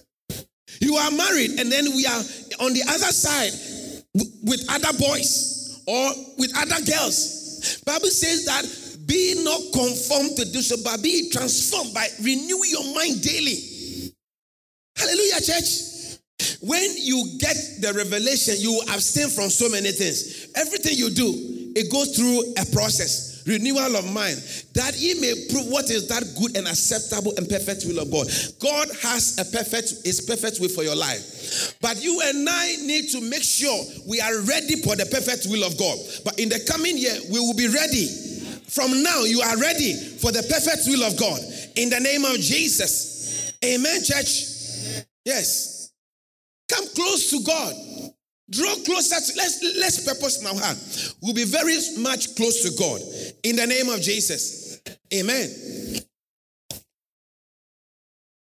[0.80, 2.22] You are married, and then we are
[2.60, 3.52] on the other side
[4.44, 7.35] with other boys or with other girls.
[7.84, 13.22] Bible says that be not conformed to this, but be transformed by renew your mind
[13.22, 14.12] daily.
[14.96, 16.18] Hallelujah, church.
[16.60, 20.48] When you get the revelation, you abstain from so many things.
[20.54, 21.32] Everything you do,
[21.76, 24.36] it goes through a process renewal of mind,
[24.76, 28.28] that he may prove what is that good and acceptable and perfect will of God.
[28.60, 31.74] God has a perfect, is perfect will for your life.
[31.80, 35.64] But you and I need to make sure we are ready for the perfect will
[35.64, 35.96] of God.
[36.24, 38.06] But in the coming year, we will be ready.
[38.68, 41.40] From now, you are ready for the perfect will of God.
[41.76, 43.52] In the name of Jesus.
[43.64, 45.06] Amen, church.
[45.24, 45.90] Yes.
[46.68, 47.74] Come close to God.
[48.48, 50.78] Draw closer to let's let's purpose heart.
[51.20, 53.00] We'll be very much close to God
[53.42, 54.65] in the name of Jesus.
[55.20, 55.48] Amen.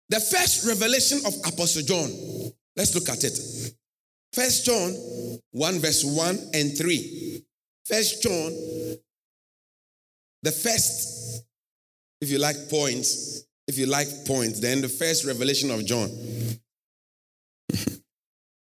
[0.09, 2.11] The first revelation of Apostle John.
[2.77, 3.39] Let's look at it.
[4.33, 4.95] First John
[5.53, 7.43] 1, verse 1 and 3.
[7.85, 8.53] First John,
[10.43, 11.45] the first,
[12.21, 16.11] if you like points, if you like points, then the first revelation of John.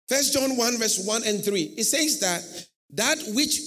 [0.08, 1.62] First John 1, verse 1 and 3.
[1.78, 2.42] It says that
[2.92, 3.60] that which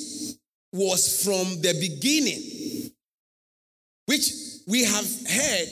[0.73, 2.92] was from the beginning,
[4.07, 4.33] which
[4.67, 5.69] we have heard,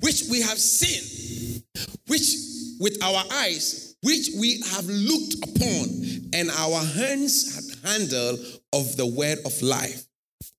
[0.00, 1.62] which we have seen,
[2.06, 2.36] which
[2.80, 5.88] with our eyes, which we have looked upon,
[6.32, 8.38] and our hands have handled
[8.72, 10.04] of the word of life.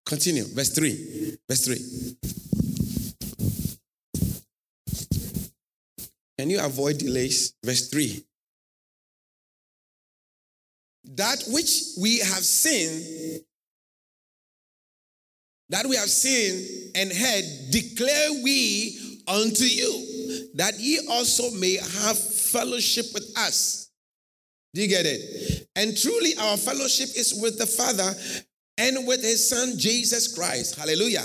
[0.06, 0.45] Continue.
[0.45, 1.38] Verse 3.
[1.49, 2.15] Verse 3.
[6.38, 7.54] Can you avoid delays?
[7.63, 8.23] Verse 3
[11.15, 13.41] that which we have seen,
[15.69, 22.17] that we have seen and heard, declare we unto you, that ye also may have
[22.17, 23.89] fellowship with us.
[24.73, 25.67] Do you get it?
[25.75, 28.13] And truly, our fellowship is with the Father
[28.78, 30.75] and with his son Jesus Christ.
[30.75, 31.23] Hallelujah.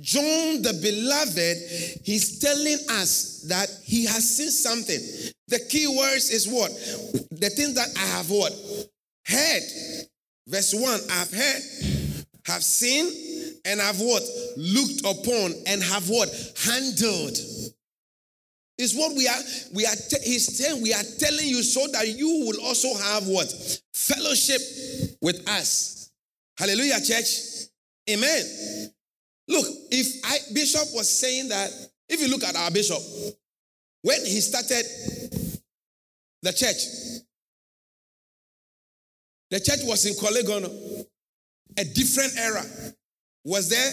[0.00, 5.00] John the beloved, he's telling us that he has seen something.
[5.48, 6.70] The key words is what?
[7.30, 8.52] The thing that I have what?
[9.26, 9.62] Heard.
[10.48, 11.62] Verse 1 I've heard,
[12.46, 13.06] have seen,
[13.64, 14.22] and have what?
[14.56, 16.28] Looked upon and have what?
[16.64, 17.36] Handled.
[18.78, 19.38] Is what we are,
[19.74, 19.94] we are,
[20.24, 23.80] he's saying we are telling you so that you will also have what?
[23.92, 24.60] Fellowship
[25.20, 26.10] with us.
[26.58, 27.68] Hallelujah, church.
[28.10, 28.90] Amen.
[29.48, 31.70] Look, if I, Bishop was saying that,
[32.08, 33.00] if you look at our bishop,
[34.02, 34.84] when he started
[36.42, 37.22] the church,
[39.50, 41.06] the church was in Korle
[41.78, 42.64] a different era.
[43.44, 43.92] Was there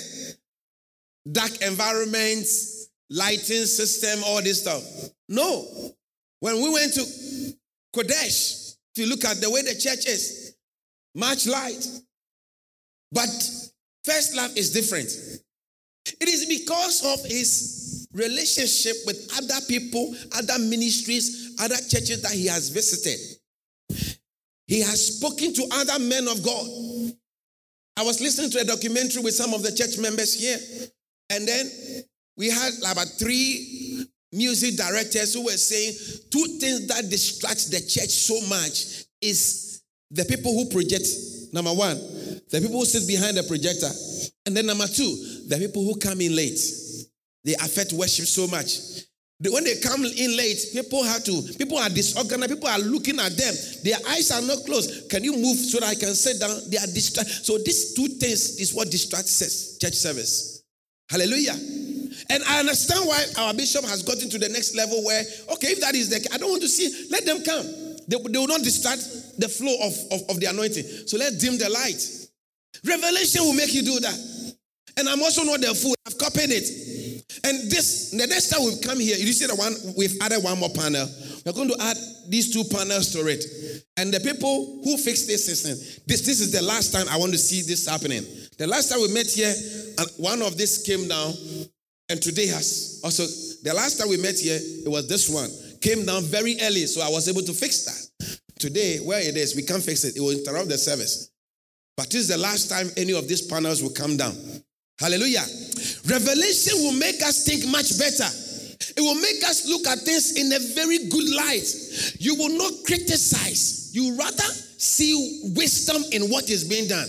[1.31, 4.83] dark environments, lighting system, all this stuff?
[5.27, 5.67] No.
[6.39, 7.05] When we went to
[7.95, 10.55] Qodesh, to look at the way the church is,
[11.15, 11.85] much light.
[13.11, 13.29] But
[14.03, 15.09] first love is different.
[16.19, 22.47] It is because of his relationship with other people, other ministries, other churches that he
[22.47, 23.19] has visited.
[24.67, 26.67] He has spoken to other men of God.
[27.99, 30.57] I was listening to a documentary with some of the church members here,
[31.31, 31.69] and then
[32.37, 35.91] we had about three music directors who were saying
[36.31, 39.81] two things that distract the church so much is
[40.11, 41.05] the people who project.
[41.51, 41.97] Number one,
[42.49, 43.91] the people who sit behind the projector,
[44.45, 46.57] and then number two, the people who come in late.
[47.43, 48.79] They affect worship so much.
[49.41, 53.37] When they come in late, people have to, people are disorganized, people are looking at
[53.37, 53.53] them.
[53.83, 55.09] Their eyes are not closed.
[55.09, 56.59] Can you move so that I can sit down?
[56.67, 57.31] They are distracted.
[57.45, 60.63] So these two things is what distracts us, church service.
[61.09, 61.55] Hallelujah.
[62.29, 65.23] And I understand why our bishop has gotten to the next level where,
[65.53, 67.65] okay, if that is the case, I don't want to see, let them come.
[68.09, 70.83] They, they will not distract the flow of, of, of the anointing.
[71.07, 72.03] So let's dim the light.
[72.83, 74.55] Revelation will make you do that.
[74.97, 75.95] And I'm also not the fool.
[76.05, 76.88] I've copied it.
[77.43, 80.59] And this, the next time we come here, you see the one, we've added one
[80.59, 81.07] more panel.
[81.45, 83.45] We're going to add these two panels to it.
[83.97, 85.77] And the people who fixed this system,
[86.07, 88.23] this, this is the last time I want to see this happening.
[88.57, 89.53] The last time we met here,
[90.17, 91.33] one of this came down
[92.09, 93.23] And today has also,
[93.63, 95.49] the last time we met here, it was this one.
[95.79, 98.39] Came down very early, so I was able to fix that.
[98.57, 100.17] Today, where it is, we can't fix it.
[100.17, 101.29] It will interrupt the service.
[101.95, 104.35] But this is the last time any of these panels will come down.
[104.99, 105.45] Hallelujah.
[106.05, 108.27] Revelation will make us think much better.
[108.97, 111.67] It will make us look at things in a very good light.
[112.19, 113.95] You will not criticize.
[113.95, 114.43] You rather
[114.77, 117.07] see wisdom in what is being done.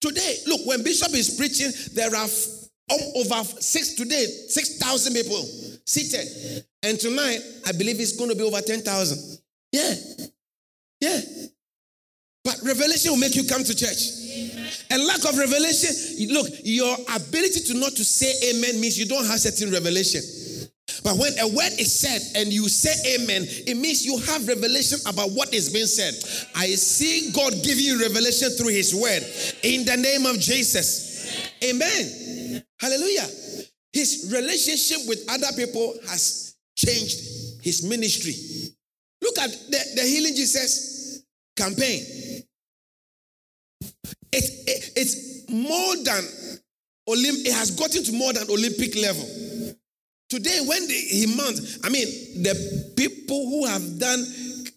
[0.00, 2.28] Today, look, when Bishop is preaching, there are
[3.16, 5.42] over six today, 6,000 people
[5.86, 6.64] seated.
[6.82, 9.38] And tonight, I believe it's going to be over 10,000.
[9.72, 9.94] Yeah.
[11.00, 11.20] Yeah.
[12.44, 14.25] But revelation will make you come to church.
[14.90, 15.90] And lack of revelation,
[16.32, 20.22] look, your ability to not to say amen means you don't have certain revelation.
[21.02, 24.98] But when a word is said and you say amen, it means you have revelation
[25.06, 26.14] about what is being said.
[26.54, 29.22] I see God giving you revelation through his word
[29.62, 31.50] in the name of Jesus.
[31.62, 32.62] Amen.
[32.80, 33.26] Hallelujah.
[33.92, 38.34] His relationship with other people has changed his ministry.
[39.22, 41.22] Look at the, the Healing Jesus
[41.56, 42.44] campaign.
[44.36, 46.22] It, it, it's more than
[47.08, 49.26] Olymp- it has gotten to more than Olympic level.
[50.28, 52.06] Today, when the, he mounts, I mean,
[52.42, 54.26] the people who have done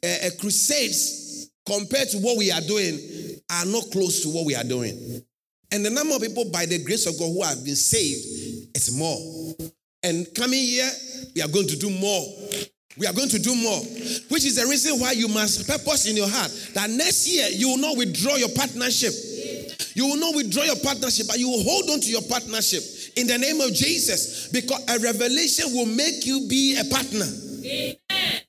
[0.03, 2.99] uh, crusades compared to what we are doing
[3.49, 5.21] are not close to what we are doing.
[5.71, 8.91] And the number of people, by the grace of God, who have been saved, it's
[8.95, 9.17] more.
[10.03, 10.89] And coming here,
[11.35, 12.25] we are going to do more.
[12.97, 13.79] We are going to do more,
[14.29, 17.69] which is the reason why you must purpose in your heart that next year you
[17.69, 19.13] will not withdraw your partnership.
[19.95, 22.83] You will not withdraw your partnership, but you will hold on to your partnership
[23.15, 27.25] in the name of Jesus because a revelation will make you be a partner.
[27.65, 28.41] Amen.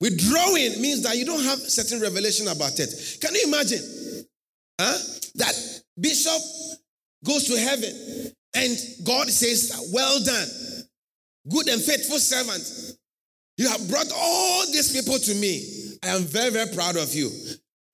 [0.00, 3.18] Withdrawing means that you don't have certain revelation about it.
[3.20, 3.80] Can you imagine?
[4.80, 4.98] Huh?
[5.36, 6.42] That bishop
[7.24, 10.48] goes to heaven and God says, Well done,
[11.48, 12.98] good and faithful servant.
[13.56, 15.96] You have brought all these people to me.
[16.02, 17.30] I am very, very proud of you.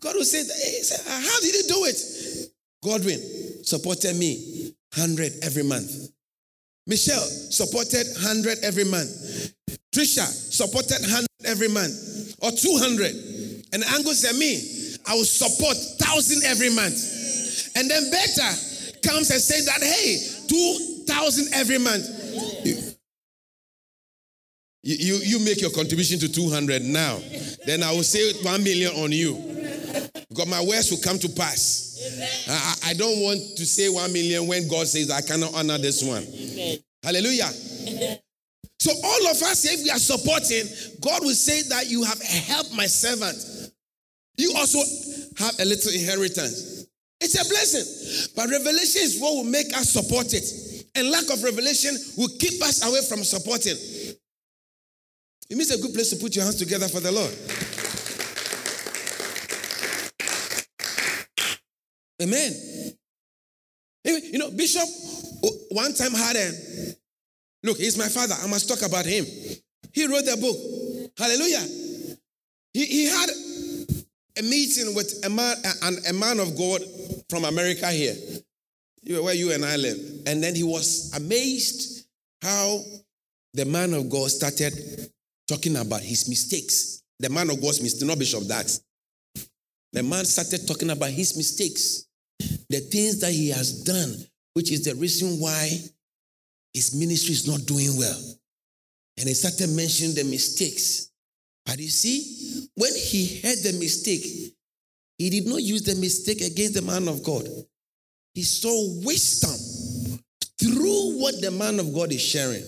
[0.00, 2.50] God will say, hey, How did you do it?
[2.82, 3.20] Godwin
[3.64, 6.10] supported me 100 every month.
[6.86, 9.52] Michelle supported 100 every month.
[9.94, 13.14] Trisha supported 100 every month or 200.
[13.72, 14.56] And Angus said, Me,
[15.06, 17.76] I will support 1,000 every month.
[17.76, 18.50] And then Beta
[19.06, 20.16] comes and says that, Hey,
[20.48, 22.06] 2,000 every month.
[24.82, 27.18] You, you, you make your contribution to 200 now.
[27.66, 29.59] Then I will say 1 million on you.
[30.40, 32.00] Because my words will come to pass.
[32.48, 36.02] I, I, don't want to say 1 million when God says I cannot honor this
[36.02, 36.24] one.
[37.02, 37.50] Hallelujah.
[38.78, 40.64] So all of us, if we are supporting,
[41.02, 43.36] God will say that you have helped my servant.
[44.38, 44.78] You also
[45.36, 46.86] have a little inheritance.
[47.20, 48.32] It's a blessing.
[48.34, 50.88] But revelation is what will make us support it.
[50.94, 53.76] And lack of revelation will keep us away from supporting.
[55.50, 57.79] It means a good place to put your hands together for the Lord.
[62.20, 62.52] Amen.
[64.04, 64.88] You know, Bishop
[65.70, 66.50] one time had a
[67.62, 68.34] look, he's my father.
[68.42, 69.24] I must talk about him.
[69.92, 70.56] He wrote a book.
[71.16, 71.66] Hallelujah.
[72.72, 73.30] He, he had
[74.38, 76.82] a meeting with a man, a, a man of God
[77.28, 78.14] from America here,
[79.22, 79.98] where you and I live.
[80.26, 82.06] And then he was amazed
[82.42, 82.80] how
[83.54, 84.72] the man of God started
[85.48, 87.02] talking about his mistakes.
[87.18, 88.66] The man of God's mistake, not Bishop Dag.
[89.92, 92.06] The man started talking about his mistakes,
[92.68, 94.14] the things that he has done,
[94.54, 95.68] which is the reason why
[96.72, 98.20] his ministry is not doing well.
[99.18, 101.10] And he started mentioning the mistakes.
[101.66, 104.54] But you see, when he heard the mistake,
[105.18, 107.46] he did not use the mistake against the man of God.
[108.34, 108.72] He saw
[109.04, 110.20] wisdom
[110.58, 112.64] through what the man of God is sharing.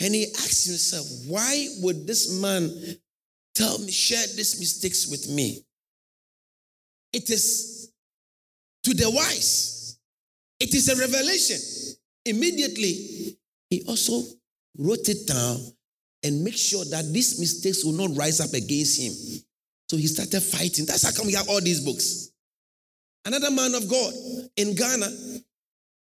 [0.00, 2.70] And he asked himself, why would this man
[3.54, 5.64] tell me, share these mistakes with me?
[7.12, 7.75] It is
[8.86, 9.98] to the wise.
[10.60, 11.58] It is a revelation.
[12.24, 13.36] Immediately,
[13.68, 14.22] he also
[14.78, 15.58] wrote it down
[16.22, 19.12] and make sure that these mistakes will not rise up against him.
[19.90, 20.86] So he started fighting.
[20.86, 22.30] That's how come we have all these books.
[23.24, 24.14] Another man of God
[24.56, 25.08] in Ghana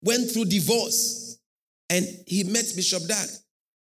[0.04, 1.38] went through divorce
[1.90, 3.28] and he met Bishop Dag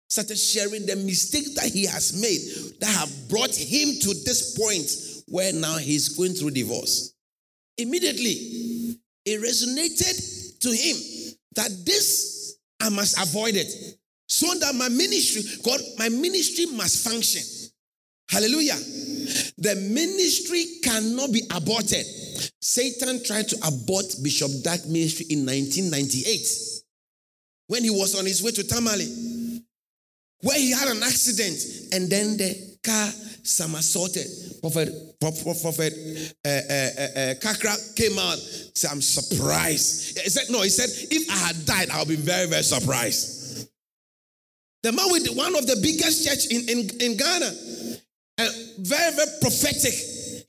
[0.07, 5.23] started sharing the mistakes that he has made that have brought him to this point
[5.27, 7.13] where now he's going through divorce.
[7.77, 8.33] Immediately,
[9.33, 15.81] it resonated to him that this I must avoid it so that my ministry, God,
[15.97, 17.41] my ministry must function.
[18.29, 18.77] Hallelujah.
[19.57, 22.05] The ministry cannot be aborted.
[22.61, 26.79] Satan tried to abort Bishop Dag ministry in 1998.
[27.69, 29.07] when he was on his way to Tamale,
[30.41, 31.55] where he had an accident
[31.93, 33.11] and then the car
[33.49, 34.27] somersaulted.
[34.61, 35.93] Prophet, Prophet
[36.45, 40.19] uh, uh, uh, Kakra came out, said, I'm surprised.
[40.19, 43.69] He said, No, he said, if I had died, I'll be very, very surprised.
[44.83, 47.51] The man with one of the biggest church in, in, in Ghana,
[48.39, 49.93] and very, very prophetic.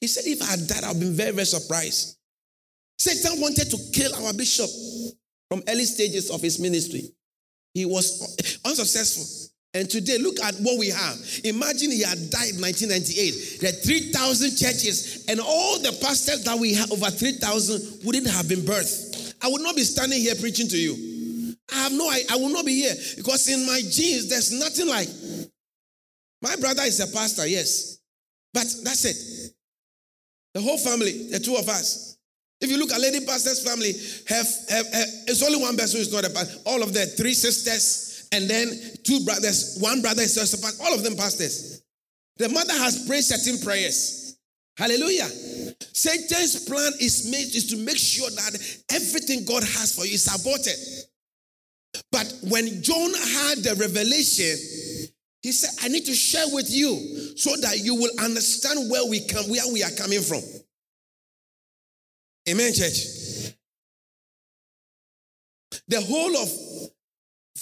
[0.00, 2.16] He said, if I had died, I'll be very, very surprised.
[2.98, 4.70] Satan wanted to kill our bishop
[5.48, 7.10] from early stages of his ministry.
[7.74, 9.49] He was unsuccessful.
[9.72, 11.16] And today, look at what we have.
[11.44, 13.60] Imagine he had died in 1998.
[13.60, 18.48] There are 3,000 churches, and all the pastors that we have, over 3,000, wouldn't have
[18.48, 19.34] been birthed.
[19.40, 21.56] I would not be standing here preaching to you.
[21.72, 24.88] I have no, I, I will not be here because in my genes, there's nothing
[24.88, 25.08] like.
[26.42, 27.98] My brother is a pastor, yes,
[28.52, 29.52] but that's it.
[30.54, 32.16] The whole family, the two of us.
[32.60, 33.92] If you look at Lady Pastor's family,
[34.28, 36.58] have, have, have it's only one person who's not a pastor.
[36.66, 38.72] All of the three sisters, and then
[39.04, 39.78] two brothers.
[39.80, 40.84] One brother is just a.
[40.84, 41.82] All of them pastors.
[42.36, 44.38] The mother has prayed certain prayers.
[44.76, 45.28] Hallelujah.
[45.92, 50.26] Satan's plan is made is to make sure that everything God has for you is
[50.32, 50.78] aborted.
[52.10, 54.56] But when John had the revelation,
[55.42, 56.96] he said, I need to share with you
[57.36, 60.40] so that you will understand where we come, where we are coming from.
[62.48, 63.54] Amen, church.
[65.88, 66.48] The whole of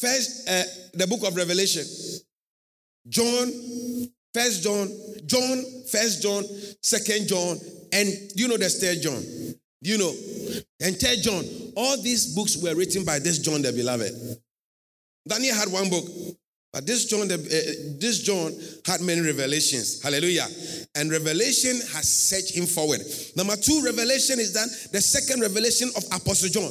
[0.01, 0.63] first uh,
[0.95, 1.85] the book of Revelation,
[3.09, 3.51] John,
[4.35, 4.89] First John,
[5.27, 6.45] John, First John,
[6.83, 7.59] Second John,
[7.93, 9.23] and you know the third John.
[9.81, 10.13] You know?
[10.81, 11.45] And third John.
[11.77, 14.13] All these books were written by this John the Beloved.
[15.27, 16.05] Daniel had one book.
[16.73, 18.53] But this John, the, uh, this John
[18.85, 20.03] had many revelations.
[20.03, 20.47] Hallelujah.
[20.95, 23.01] And revelation has set him forward.
[23.37, 26.71] Number two revelation is that the second revelation of Apostle John.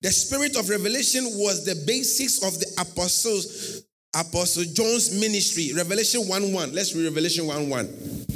[0.00, 3.82] The spirit of revelation was the basics of the apostles,
[4.14, 5.72] Apostle John's ministry.
[5.74, 6.72] Revelation 1 1.
[6.72, 8.26] Let's read Revelation 1 1.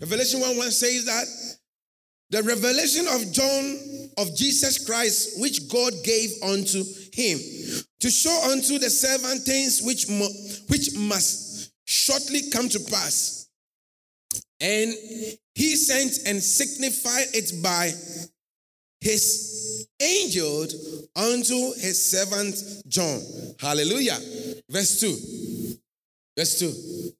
[0.00, 1.26] Revelation 1 1 says that
[2.30, 3.78] the revelation of John
[4.18, 7.38] of Jesus Christ, which God gave unto him
[8.00, 10.06] to show unto the servant things which,
[10.68, 13.48] which must shortly come to pass.
[14.60, 14.94] And
[15.54, 17.92] he sent and signified it by
[19.00, 19.59] his
[20.00, 20.66] angel
[21.16, 22.56] unto his servant
[22.88, 23.20] John.
[23.60, 24.18] Hallelujah.
[24.68, 25.76] Verse 2.
[26.36, 27.10] Verse 2.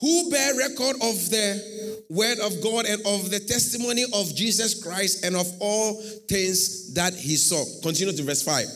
[0.00, 5.24] who bear record of the word of God and of the testimony of Jesus Christ
[5.24, 7.64] and of all things that he saw.
[7.82, 8.66] Continue to verse 5.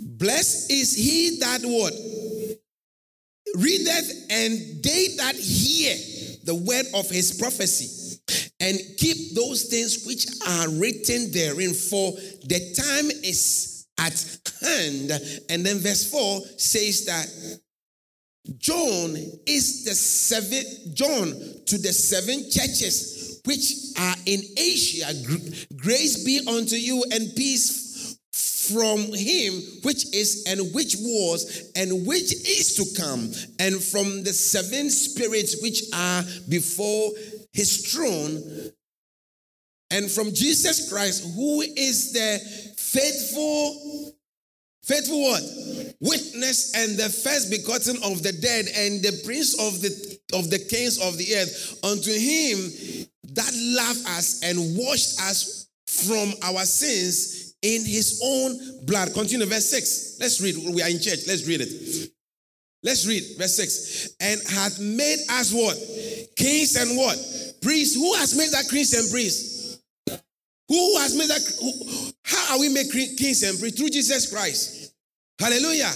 [0.00, 1.92] Blessed is he that what?
[3.56, 5.94] Readeth and they that hear
[6.44, 8.18] the word of his prophecy
[8.60, 12.12] and keep those things which are written therein, for
[12.44, 15.10] the time is at hand.
[15.48, 17.26] And then verse 4 says that
[18.58, 21.26] John is the seven, John
[21.66, 25.12] to the seven churches which are in Asia.
[25.76, 27.89] Grace be unto you and peace
[28.72, 34.32] from him which is and which was and which is to come, and from the
[34.32, 37.10] seven spirits which are before
[37.52, 38.72] his throne,
[39.90, 42.38] and from Jesus Christ, who is the
[42.76, 44.14] faithful
[44.82, 45.42] Faithful what?
[46.00, 50.58] Witness and the first begotten of the dead and the prince of the of the
[50.58, 51.78] kings of the earth.
[51.84, 59.12] Unto him that loved us and washed us from our sins in his own blood.
[59.12, 60.16] Continue verse 6.
[60.20, 60.56] Let's read.
[60.74, 61.26] We are in church.
[61.26, 62.10] Let's read it.
[62.82, 64.16] Let's read verse 6.
[64.20, 65.76] And hath made us what?
[66.36, 67.18] Kings and what?
[67.60, 67.94] Priests.
[67.94, 69.78] Who has made that kings and priests?
[70.68, 72.14] Who has made that?
[72.24, 73.78] How are we made kings and priests?
[73.78, 74.94] Through Jesus Christ.
[75.38, 75.92] Hallelujah.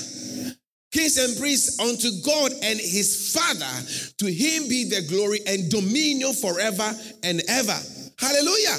[0.93, 4.15] Kings and priests unto God and his Father.
[4.19, 6.93] To him be the glory and dominion forever
[7.23, 7.77] and ever.
[8.19, 8.77] Hallelujah.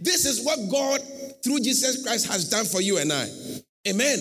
[0.00, 1.00] This is what God,
[1.44, 3.28] through Jesus Christ, has done for you and I.
[3.86, 4.18] Amen.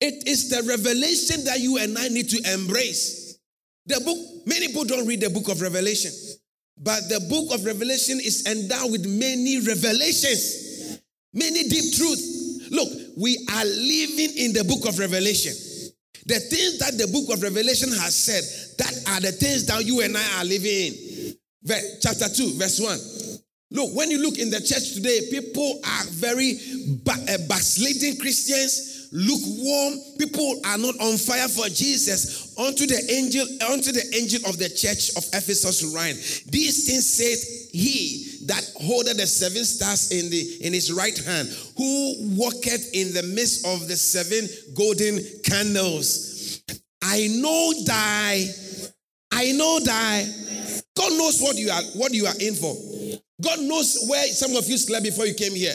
[0.00, 3.36] It is the revelation that you and I need to embrace.
[3.86, 6.12] The book, many people don't read the book of Revelation,
[6.78, 11.00] but the book of Revelation is endowed with many revelations.
[11.34, 12.70] Many deep truths.
[12.70, 12.88] Look,
[13.18, 15.52] we are living in the book of Revelation.
[16.26, 18.44] The things that the book of Revelation has said,
[18.78, 21.34] that are the things that you and I are living in.
[22.00, 23.23] Chapter 2, verse 1.
[23.74, 26.54] Look, when you look in the church today, people are very
[27.26, 29.98] eh, backsliding Christians, lukewarm.
[30.16, 34.68] People are not on fire for Jesus unto the angel, unto the angel of the
[34.68, 36.14] church of Ephesus write,
[36.46, 37.36] These things said
[37.72, 43.12] he that holdeth the seven stars in the in his right hand, who walketh in
[43.12, 44.46] the midst of the seven
[44.76, 46.62] golden candles.
[47.02, 48.46] I know thy,
[49.32, 50.26] I know thy.
[50.94, 52.93] God knows what you are what you are in for.
[53.42, 55.74] God knows where some of you slept before you came here.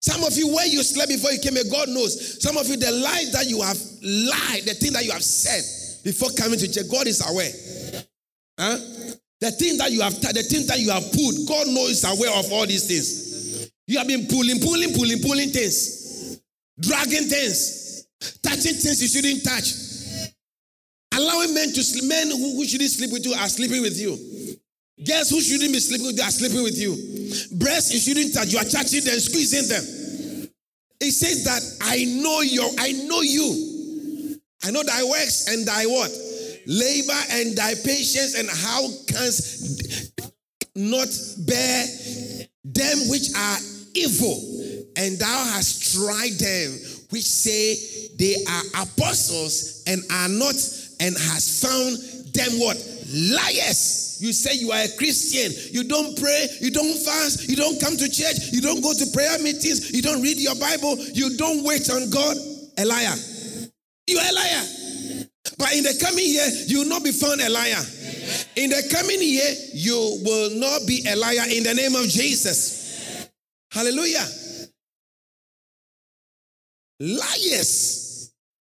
[0.00, 2.40] Some of you, where you slept before you came here, God knows.
[2.42, 5.62] Some of you, the lies that you have lied, the thing that you have said
[6.04, 7.50] before coming to church, God is aware.
[8.58, 8.78] Huh?
[9.40, 12.50] The thing that you have, the thing that you have pulled, God knows aware of
[12.52, 13.70] all these things.
[13.86, 16.40] You have been pulling, pulling, pulling, pulling things,
[16.78, 18.06] dragging things,
[18.42, 19.72] touching things you shouldn't touch,
[21.14, 22.08] allowing men to sleep.
[22.08, 24.37] Men who, who shouldn't sleep with you are sleeping with you.
[25.06, 26.94] Girls who shouldn't be sleeping with you are sleeping with you.
[27.58, 29.84] Breasts you shouldn't touch, you are touching them, squeezing them.
[31.00, 34.40] It says that I know your, I know you.
[34.64, 36.10] I know thy works and thy what?
[36.66, 40.12] Labor and thy patience, and how canst
[40.74, 41.08] not
[41.46, 41.86] bear
[42.64, 43.58] them which are
[43.94, 44.36] evil,
[44.96, 46.72] and thou hast tried them
[47.10, 47.76] which say
[48.18, 50.56] they are apostles and are not,
[51.00, 52.76] and has found them what?
[53.06, 54.07] Liars.
[54.20, 55.52] You say you are a Christian.
[55.72, 56.48] You don't pray.
[56.60, 57.48] You don't fast.
[57.48, 58.52] You don't come to church.
[58.52, 59.92] You don't go to prayer meetings.
[59.92, 60.98] You don't read your Bible.
[60.98, 62.36] You don't wait on God.
[62.78, 63.14] A liar.
[64.06, 64.64] You are a liar.
[65.58, 67.82] But in the coming year, you will not be found a liar.
[68.56, 73.28] In the coming year, you will not be a liar in the name of Jesus.
[73.72, 74.26] Hallelujah.
[77.00, 78.32] Liars.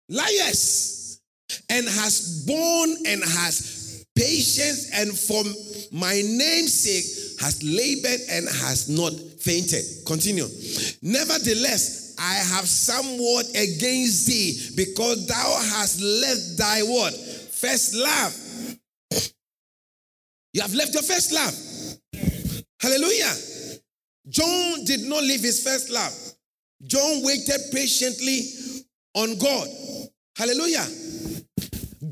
[0.09, 1.21] Liars.
[1.69, 3.80] And has borne and has
[4.17, 5.43] patience and for
[5.93, 9.85] my name's sake has labored and has not fainted.
[10.07, 10.47] Continue.
[11.03, 17.15] Nevertheless, I have somewhat against thee because thou hast left thy what?
[17.15, 18.37] First love.
[20.53, 21.55] You have left your first love.
[22.81, 23.33] Hallelujah.
[24.29, 26.13] John did not leave his first love.
[26.87, 28.43] John waited patiently
[29.15, 29.69] on God.
[30.37, 30.87] Hallelujah.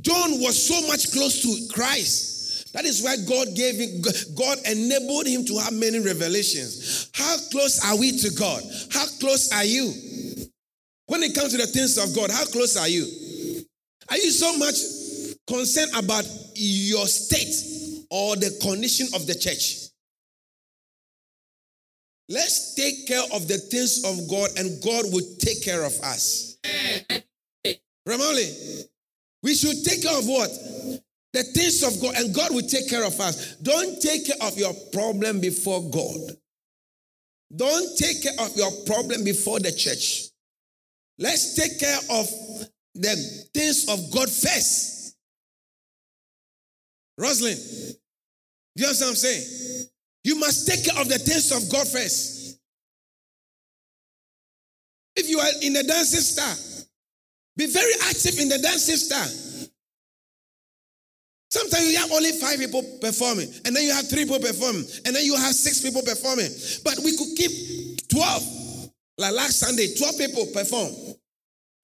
[0.00, 2.72] John was so much close to Christ.
[2.72, 4.02] That is why God gave him,
[4.36, 7.10] God enabled him to have many revelations.
[7.14, 8.62] How close are we to God?
[8.92, 9.92] How close are you?
[11.06, 13.06] When it comes to the things of God, how close are you?
[14.10, 14.76] Are you so much
[15.46, 16.24] concerned about
[16.54, 19.88] your state or the condition of the church?
[22.28, 26.58] Let's take care of the things of God and God will take care of us.
[28.06, 28.84] Ramali,
[29.42, 30.50] we should take care of what?
[31.32, 33.56] The things of God and God will take care of us.
[33.56, 36.36] Don't take care of your problem before God.
[37.54, 40.28] Don't take care of your problem before the church.
[41.18, 42.28] Let's take care of
[42.94, 45.16] the things of God first.
[47.16, 47.58] Rosalind,
[48.76, 49.88] you understand what I'm saying?
[50.24, 52.58] You must take care of the things of God first.
[55.16, 56.54] If you are in the dancing star,
[57.58, 59.26] be very active in the dancing star.
[61.50, 65.16] Sometimes you have only five people performing, and then you have three people performing, and
[65.16, 66.48] then you have six people performing.
[66.84, 68.92] But we could keep 12.
[69.18, 70.92] Like last Sunday, 12 people perform.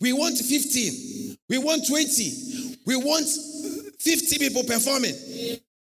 [0.00, 1.38] We want 15.
[1.48, 2.78] We want 20.
[2.86, 3.26] We want
[3.98, 5.14] 50 people performing.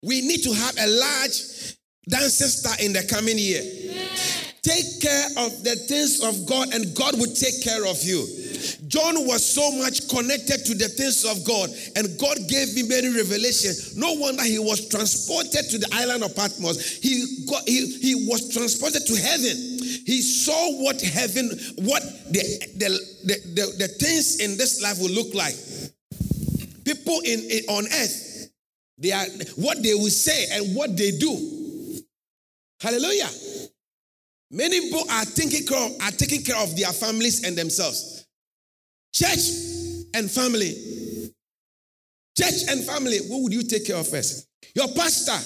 [0.03, 1.77] We need to have a large
[2.09, 3.61] dancing star in the coming year.
[4.63, 8.25] Take care of the things of God, and God will take care of you.
[8.93, 13.09] John was so much connected to the things of God, and God gave him many
[13.09, 13.97] revelations.
[13.97, 17.01] No wonder he was transported to the island of Patmos.
[17.01, 19.57] He got he, he was transported to heaven.
[20.05, 21.49] He saw what heaven,
[21.89, 22.45] what the
[22.77, 22.89] the,
[23.25, 25.57] the, the, the things in this life will look like.
[26.85, 28.51] People in, in on earth,
[28.99, 29.25] they are
[29.57, 32.05] what they will say and what they do.
[32.79, 33.31] Hallelujah.
[34.51, 38.22] Many people are taking care of, are taking care of their families and themselves.
[39.13, 40.75] Church and family.
[42.37, 44.49] Church and family, who would you take care of first?
[44.75, 45.39] Your pastor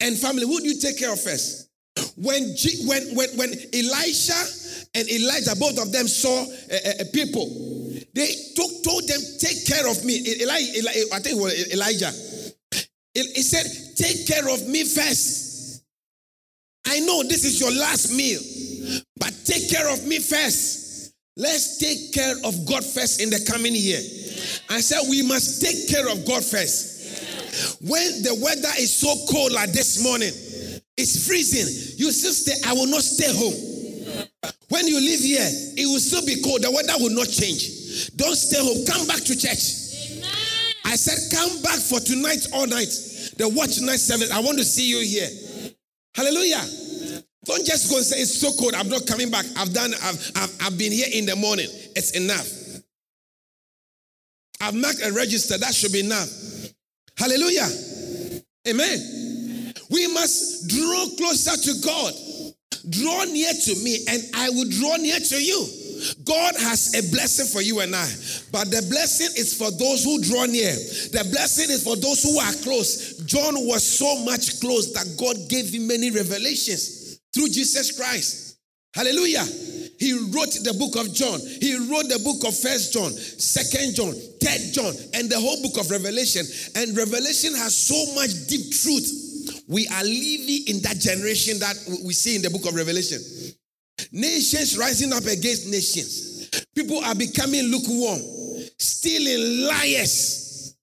[0.00, 1.68] and family, who would you take care of first?
[2.16, 4.38] When, G, when, when, when Elisha
[4.94, 7.48] and Elijah, both of them saw uh, uh, people,
[8.14, 10.18] they took, told them, Take care of me.
[10.40, 12.12] Eli, Eli, I think it was Elijah.
[13.14, 13.66] He said,
[13.96, 15.82] Take care of me first.
[16.86, 18.40] I know this is your last meal,
[19.18, 20.77] but take care of me first.
[21.38, 24.02] Let's take care of God first in the coming year.
[24.68, 27.78] I said, We must take care of God first.
[27.80, 30.34] When the weather is so cold like this morning,
[30.98, 31.94] it's freezing.
[31.96, 33.54] You still stay, I will not stay home.
[34.68, 35.46] When you live here,
[35.78, 36.62] it will still be cold.
[36.62, 38.10] The weather will not change.
[38.16, 38.84] Don't stay home.
[38.84, 39.78] Come back to church.
[40.84, 42.90] I said, come back for tonight all night.
[43.38, 44.30] The watch night service.
[44.32, 45.30] I want to see you here.
[46.14, 46.64] Hallelujah.
[47.48, 48.74] Don't just go and say it's so cold.
[48.74, 49.46] I'm not coming back.
[49.56, 49.94] I've done.
[50.02, 51.66] I've, I've, I've been here in the morning.
[51.96, 52.46] It's enough.
[54.60, 55.56] I've marked a register.
[55.56, 56.28] That should be enough.
[57.16, 57.68] Hallelujah.
[58.68, 59.72] Amen.
[59.90, 62.12] We must draw closer to God.
[62.90, 65.66] Draw near to me, and I will draw near to you.
[66.24, 68.06] God has a blessing for you and I,
[68.52, 70.70] but the blessing is for those who draw near.
[70.70, 73.16] The blessing is for those who are close.
[73.24, 76.97] John was so much close that God gave him many revelations
[77.34, 78.58] through Jesus Christ.
[78.94, 79.44] Hallelujah.
[79.98, 81.40] He wrote the book of John.
[81.40, 85.78] He wrote the book of First John, Second John, Third John, and the whole book
[85.78, 86.46] of Revelation.
[86.76, 89.64] And Revelation has so much deep truth.
[89.68, 93.20] We are living in that generation that we see in the book of Revelation.
[94.12, 96.64] Nations rising up against nations.
[96.74, 98.20] People are becoming lukewarm,
[98.78, 100.74] stealing liars,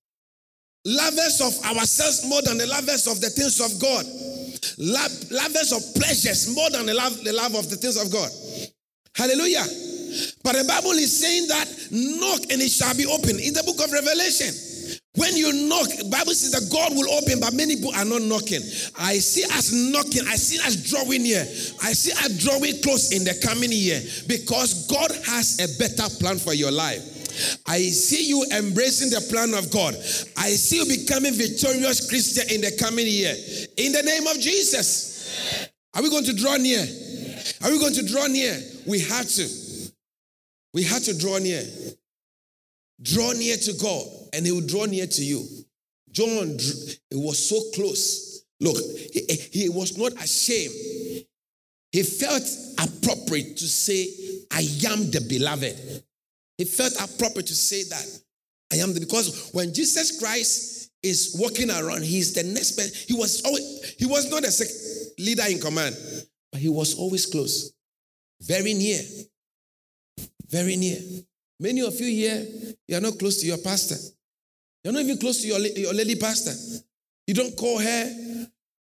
[0.86, 4.06] lovers of ourselves more than the lovers of the things of God,
[4.78, 8.32] lovers of pleasures more than the love, the love of the things of God.
[9.16, 9.66] Hallelujah.
[10.44, 13.84] But the Bible is saying that knock and it shall be open in the book
[13.84, 14.54] of Revelation.
[15.16, 18.60] When you knock, Bible says that God will open, but many people are not knocking.
[19.00, 20.28] I see us knocking.
[20.28, 21.40] I see us drawing near.
[21.84, 26.38] I see us drawing close in the coming year because God has a better plan
[26.38, 27.15] for your life.
[27.66, 29.96] I see you embracing the plan of God.
[30.38, 33.36] I see you becoming victorious Christian in the coming year.
[33.78, 35.70] In the name of Jesus.
[35.94, 36.82] Are we going to draw near?
[37.64, 38.58] Are we going to draw near?
[38.86, 39.50] We have to.
[40.74, 41.64] We have to draw near.
[43.02, 45.46] Draw near to God, and He will draw near to you.
[46.12, 48.46] John, it was so close.
[48.62, 50.74] Look, he, he was not ashamed.
[51.92, 52.44] He felt
[52.80, 54.08] appropriate to say,
[54.52, 56.04] I am the beloved.
[56.58, 58.22] He felt appropriate to say that.
[58.74, 62.94] I am the because when Jesus Christ is walking around, he's the next person.
[63.08, 65.96] He was always, he was not a leader in command,
[66.52, 67.72] but he was always close.
[68.42, 69.00] Very near.
[70.50, 71.00] Very near.
[71.60, 72.46] Many of you here,
[72.88, 73.96] you are not close to your pastor.
[74.84, 76.54] You're not even close to your, your lady pastor.
[77.28, 78.06] You don't call her.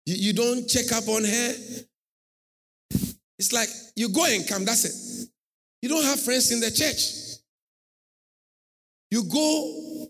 [0.05, 1.55] You, you don't check up on her.
[3.37, 5.29] It's like you go and come, that's it.
[5.81, 7.28] You don't have friends in the church.
[9.11, 10.07] You go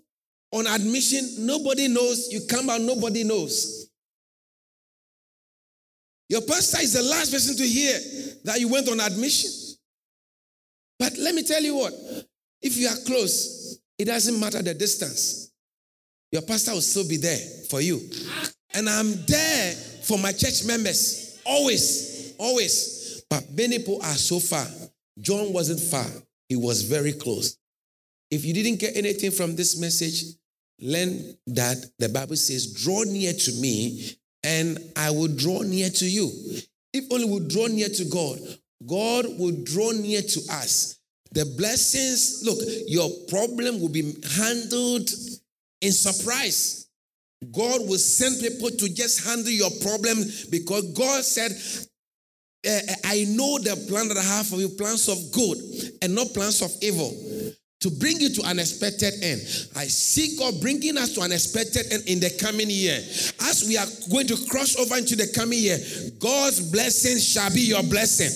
[0.52, 2.32] on admission, nobody knows.
[2.32, 3.90] You come out, nobody knows.
[6.28, 7.98] Your pastor is the last person to hear
[8.46, 9.52] that you went on admission.
[11.00, 11.94] But let me tell you what
[12.62, 15.52] if you are close, it doesn't matter the distance.
[16.32, 17.40] Your pastor will still be there
[17.70, 18.00] for you.
[18.76, 19.74] And I'm there
[20.04, 21.40] for my church members.
[21.46, 22.36] Always.
[22.38, 23.24] Always.
[23.30, 24.68] But many people are so far.
[25.20, 26.06] John wasn't far,
[26.48, 27.58] he was very close.
[28.32, 30.36] If you didn't get anything from this message,
[30.80, 34.12] learn that the Bible says, Draw near to me,
[34.44, 36.32] and I will draw near to you.
[36.94, 38.40] If only we draw near to God,
[38.86, 41.00] God will draw near to us.
[41.32, 42.58] The blessings, look,
[42.88, 45.10] your problem will be handled
[45.82, 46.88] in surprise.
[47.52, 50.18] God will send people to just handle your problem
[50.50, 51.52] because God said,
[52.66, 55.58] eh, eh, I know the plan that I have for you, plans of good
[56.02, 57.14] and not plans of evil
[57.80, 59.40] to bring you to an expected end.
[59.76, 63.00] I see God bringing us to an expected end in the coming year.
[63.48, 65.80] As we are going to cross over into the coming year,
[66.20, 68.28] God's blessing shall be your blessing.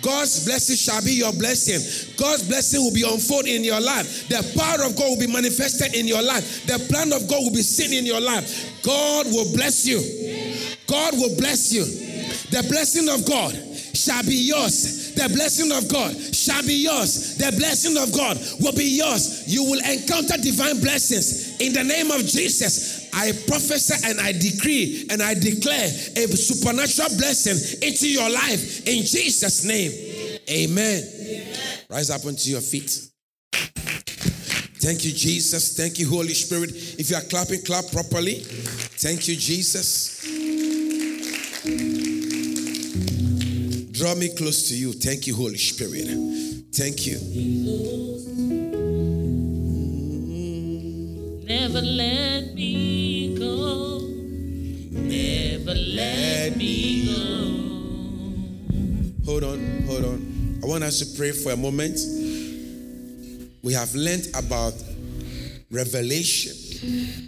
[0.00, 1.76] God's blessing shall be your blessing.
[2.16, 4.28] God's blessing will be unfolded in your life.
[4.28, 6.64] The power of God will be manifested in your life.
[6.64, 8.80] The plan of God will be seen in your life.
[8.82, 10.00] God will bless you.
[10.88, 11.84] God will bless you.
[11.84, 13.52] The blessing of God
[13.92, 17.36] shall be yours the blessing of God shall be yours.
[17.38, 19.44] The blessing of God will be yours.
[19.48, 23.08] You will encounter divine blessings in the name of Jesus.
[23.14, 29.04] I prophesy and I decree and I declare a supernatural blessing into your life in
[29.04, 29.92] Jesus' name.
[30.50, 31.02] Amen.
[31.02, 31.58] Amen.
[31.88, 33.08] Rise up onto your feet.
[34.78, 35.76] Thank you, Jesus.
[35.76, 36.70] Thank you, Holy Spirit.
[36.72, 38.34] If you are clapping, clap properly.
[39.00, 40.35] Thank you, Jesus.
[43.96, 44.92] Draw me close to you.
[44.92, 46.06] Thank you, Holy Spirit.
[46.74, 47.16] Thank you.
[51.46, 54.00] Never let me go.
[54.90, 57.22] Never let me go.
[59.24, 60.60] Hold on, hold on.
[60.62, 61.98] I want us to pray for a moment.
[63.62, 64.74] We have learned about
[65.70, 66.52] revelation,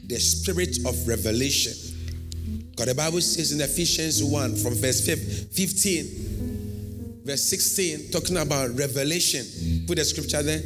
[0.06, 1.72] the spirit of revelation.
[2.76, 6.27] God, the Bible says in Ephesians 1 from verse 15,
[7.28, 9.44] verse 16, talking about revelation.
[9.86, 10.62] Put the scripture there.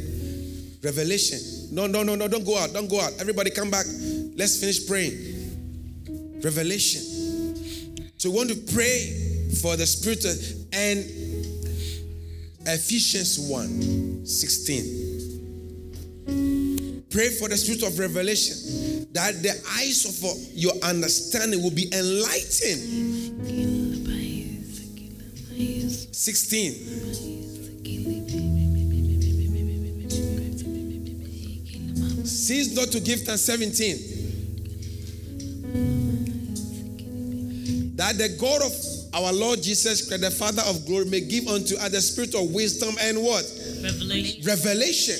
[0.81, 1.39] Revelation.
[1.75, 2.71] No, no, no, no, don't go out.
[2.71, 3.11] Don't go out.
[3.19, 3.85] Everybody come back.
[4.37, 6.39] Let's finish praying.
[6.41, 7.01] Revelation.
[8.17, 10.23] So we want to pray for the spirit
[10.71, 10.99] and
[12.65, 15.03] Ephesians 1 16.
[17.11, 20.15] Pray for the spirit of revelation that the eyes of
[20.55, 23.22] your understanding will be enlightened.
[26.13, 26.73] 16.
[32.25, 33.97] Cease not to give thanks 17.
[37.95, 38.71] That the God of
[39.15, 42.51] our Lord Jesus Christ, the Father of glory, may give unto us the spirit of
[42.53, 43.43] wisdom and what?
[43.83, 45.17] Revelation Revelation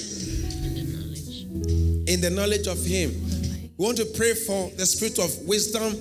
[2.08, 3.12] in the knowledge of Him.
[3.78, 5.96] We want to pray for the spirit of wisdom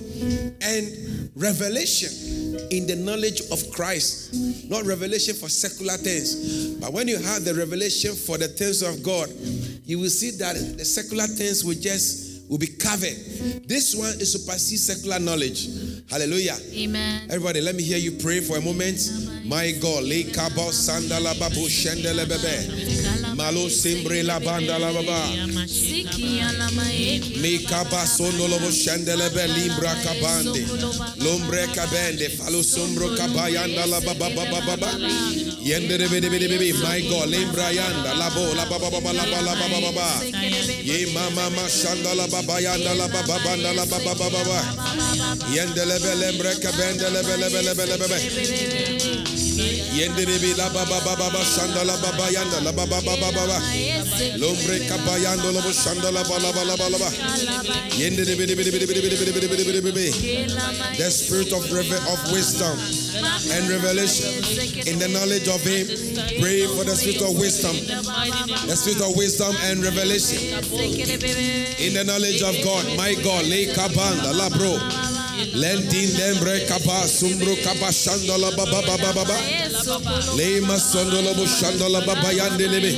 [0.61, 2.32] and revelation
[2.71, 4.33] in the knowledge of Christ.
[4.69, 9.03] Not revelation for secular things, but when you have the revelation for the things of
[9.03, 9.29] God,
[9.85, 13.15] you will see that the secular things will just will be covered.
[13.67, 15.69] This one is to supersede secular knowledge.
[16.09, 16.57] Hallelujah.
[16.73, 17.23] Amen.
[17.29, 18.99] Everybody, let me hear you pray for a moment.
[19.45, 20.03] My God,
[23.51, 23.69] le kabo sandala babu shendele bebe.
[23.69, 25.19] Malo simbre la banda la baba.
[27.41, 30.65] Mi kaba sondolo bo shendele be limbra kabande.
[31.19, 32.29] Lombre kabende.
[32.29, 34.87] Falo sombro kabayanda la baba baba baba.
[35.63, 36.73] Yende de bede bede bebe.
[36.83, 40.23] My God, limbra yanda la bo la baba baba la baba la baba baba.
[40.83, 44.61] Ye mama ma shanda la baba yanda la baba banda la baba baba baba.
[45.51, 49.22] Yende lebe lembre kabende lebe lebe lebe lebe
[49.93, 50.01] lebe.
[50.01, 53.59] Yende lebe la baba baba baba shanda la baba yanda la baba baba baba.
[54.37, 57.11] Lombre kabayando lobo shanda la baba la baba la baba.
[57.97, 60.11] Yende lebe lebe lebe lebe lebe lebe lebe lebe lebe lebe.
[60.97, 62.77] The spirit of reve- of wisdom
[63.51, 64.33] and revelation
[64.87, 65.87] in the knowledge of Him.
[66.41, 67.75] Pray for the spirit of wisdom,
[68.67, 70.37] the spirit of wisdom and revelation
[71.79, 72.85] in the knowledge of God.
[72.97, 74.77] My God, le kabanda la bro.
[75.53, 79.37] Lendin lembre kaba sumbro kaba shanda la baba baba baba.
[80.37, 82.91] Le masondo la bo shanda la baba yande lebe.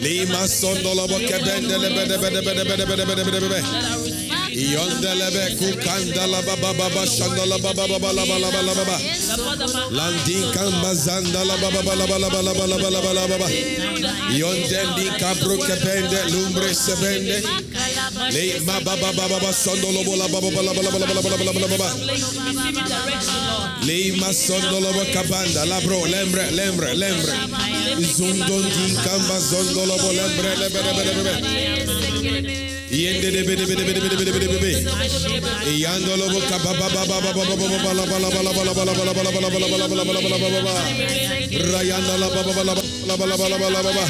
[0.00, 4.29] Le masondo la bo kebende lebe lebe lebe lebe lebe lebe lebe
[4.60, 8.96] Yondelebe kukandala baba baba shandala baba la bala bala baba.
[9.90, 10.52] Landin
[16.28, 16.74] lumbre.
[16.74, 17.42] Le.
[23.86, 24.10] Le
[25.12, 26.06] kabanda labro
[32.90, 35.78] Yende de bede bede bede bede bede bede bede.
[35.78, 39.30] Yando lo bo kababa baba baba baba baba la bala bala bala bala bala bala
[39.30, 40.82] bala bala bala bala bala bala bala bala.
[41.70, 44.04] Rayanda la baba bala bala bala bala bala bala.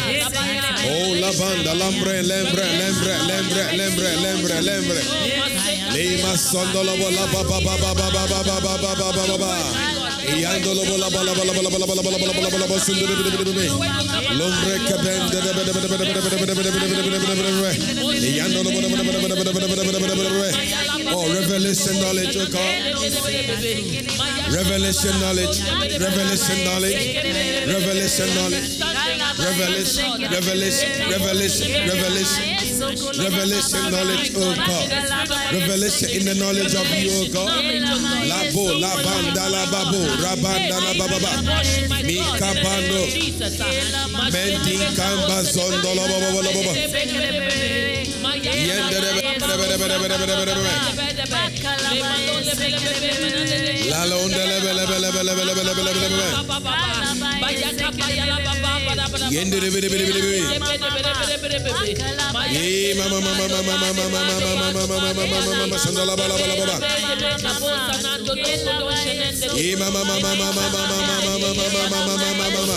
[0.89, 5.01] Oh la banda lambre lembre lembre lembre lembre lembre lembre.
[5.93, 10.00] Lima sondo lo bo la baba baba baba baba baba baba baba.
[21.13, 22.61] Oh revelation knowledge oh God.
[24.59, 25.57] Revelation knowledge,
[26.05, 27.07] revelation knowledge,
[27.75, 28.71] revelation knowledge,
[29.39, 32.60] revelation, revelation, revelation, revelation,
[32.97, 34.91] revelation knowledge, oh God.
[35.53, 37.65] Revelation in the knowledge of you, oh God.
[38.31, 41.31] Labo, labanda, lababo, rabanda, labababa.
[42.05, 43.03] Mika bando,
[44.33, 46.73] mending kamba zondo, lababo, lababo.
[48.51, 48.99] Yende,
[62.91, 65.07] Lema mama mama mama mama mama mama mama mama
[71.91, 72.75] mama mama mama.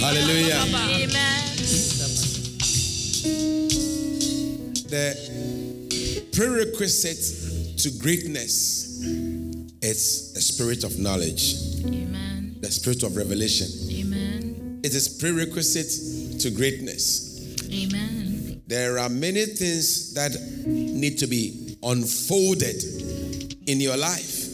[0.00, 0.62] Hallelujah.
[4.88, 7.37] The prerequisite
[7.78, 9.00] to greatness
[9.82, 11.54] is a spirit of knowledge,
[11.84, 12.56] Amen.
[12.60, 13.68] the spirit of revelation.
[13.90, 14.80] Amen.
[14.82, 17.54] It is prerequisite to greatness.
[17.72, 18.60] Amen.
[18.66, 20.32] There are many things that
[20.66, 22.82] need to be unfolded
[23.66, 24.46] in your life.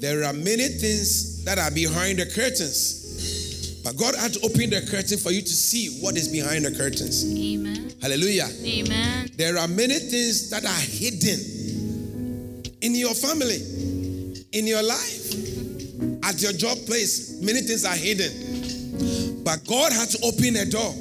[0.00, 4.86] There are many things that are behind the curtains, but God had to open the
[4.90, 7.24] curtain for you to see what is behind the curtains.
[7.24, 7.92] Amen.
[8.02, 8.48] Hallelujah.
[8.64, 9.30] Amen.
[9.36, 11.61] There are many things that are hidden
[12.82, 13.62] in your family,
[14.52, 15.32] in your life,
[16.24, 17.40] at your job place.
[17.40, 19.42] Many things are hidden.
[19.42, 20.92] But God had to open a door,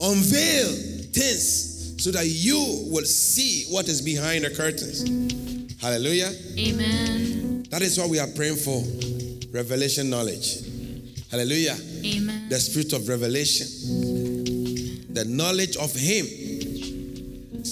[0.00, 0.68] unveil
[1.12, 2.58] things so that you
[2.90, 5.02] will see what is behind the curtains.
[5.80, 6.30] Hallelujah.
[6.58, 7.64] Amen.
[7.70, 8.82] That is what we are praying for
[9.52, 10.62] revelation knowledge.
[11.30, 11.76] Hallelujah.
[12.04, 12.48] Amen.
[12.48, 13.66] The spirit of revelation,
[15.12, 16.26] the knowledge of Him,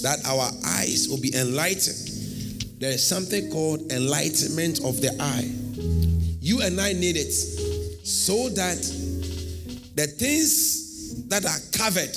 [0.01, 2.04] that our eyes will be enlightened.
[2.77, 5.49] There is something called enlightenment of the eye.
[6.41, 8.77] You and I need it so that
[9.95, 12.11] the things that are covered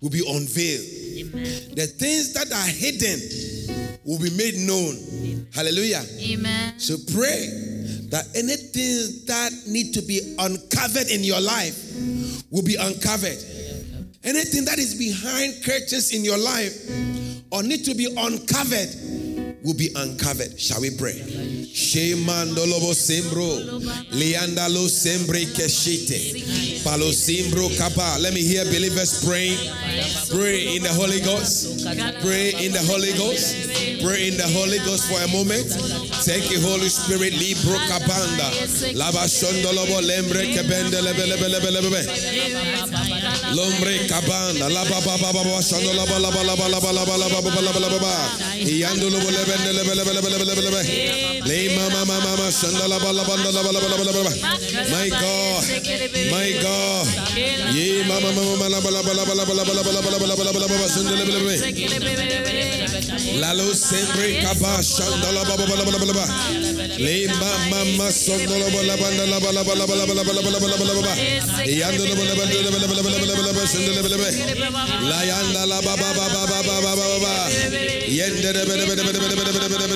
[0.00, 0.84] will be unveiled.
[1.18, 1.74] Amen.
[1.74, 5.46] The things that are hidden will be made known.
[5.54, 6.02] Hallelujah.
[6.20, 6.78] Amen.
[6.78, 7.48] So pray
[8.10, 11.96] that anything that need to be uncovered in your life
[12.50, 13.38] will be uncovered.
[14.22, 16.76] Anything that is behind curtains in your life
[17.50, 18.88] or need to be uncovered
[19.62, 20.58] will be uncovered.
[20.58, 21.14] Shall we pray?
[21.72, 23.80] Shemandolobo sembro,
[24.12, 26.69] liandalo sembre keshite.
[26.84, 29.58] Let me hear believers praying.
[30.30, 31.84] Pray in the Holy Ghost.
[32.22, 33.54] Pray in the Holy Ghost.
[34.02, 35.66] Pray in the Holy Ghost for a moment.
[36.24, 37.32] Thank you, Holy Spirit.
[37.34, 38.50] Libro kapanda,
[38.94, 39.26] laba
[40.02, 42.02] lembre lebe lebe lebe lebe.
[43.54, 45.60] Lombre kabanda ba ba ba ba
[58.08, 58.16] ma
[58.68, 58.80] la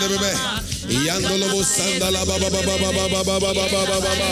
[0.01, 1.35] de be de be de be de be de be de be de be de
[1.35, 1.35] be be.
[1.35, 3.65] Yando lo bo sanda la ba ba ba ba ba ba ba ba ba ba
[3.71, 4.31] ba ba ba ba.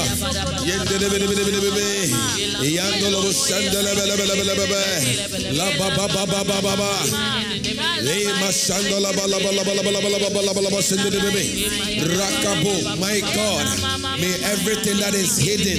[0.65, 1.87] Yende de be de be de be de be be.
[2.77, 4.83] Yando lo bo sanda la be la be la la be be.
[5.59, 6.91] La ba ba ba ba ba ba ba.
[8.03, 10.41] Le ma sanda la ba la ba la ba la ba la ba la ba
[10.43, 11.45] la ba la ba sende de be be.
[12.03, 13.67] Rakabo, my God,
[14.21, 15.79] may everything that is hidden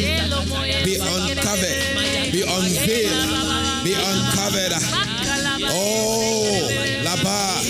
[0.84, 4.74] be uncovered, be unveiled, be uncovered.
[5.76, 6.70] Oh,
[7.04, 7.64] Laba,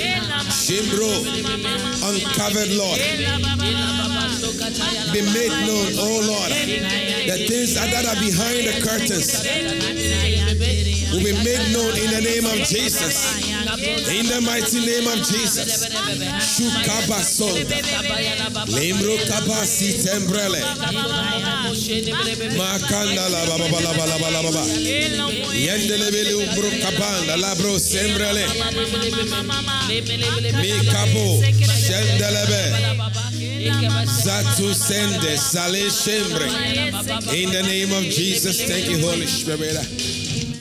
[0.64, 1.12] Shimbro,
[2.08, 2.98] uncovered, Lord.
[5.12, 6.52] Be made known, oh Lord.
[7.28, 9.44] The things that are behind the curtains
[11.14, 13.38] will be made known in the name of Jesus.
[14.10, 15.86] In the mighty name of Jesus.
[16.42, 17.50] Shukabaso.
[18.74, 20.62] Lemro kabasi tembrele.
[22.58, 24.64] Makanda la baba bala bala bala baba.
[25.54, 28.46] Yendele bele umbro kabanda la bro sembrele.
[30.62, 31.44] Mikabo
[31.86, 32.62] shendelebe.
[34.24, 36.48] Zatu sende sale shembre.
[37.34, 40.23] In the name of Jesus, thank you, Holy Spirit.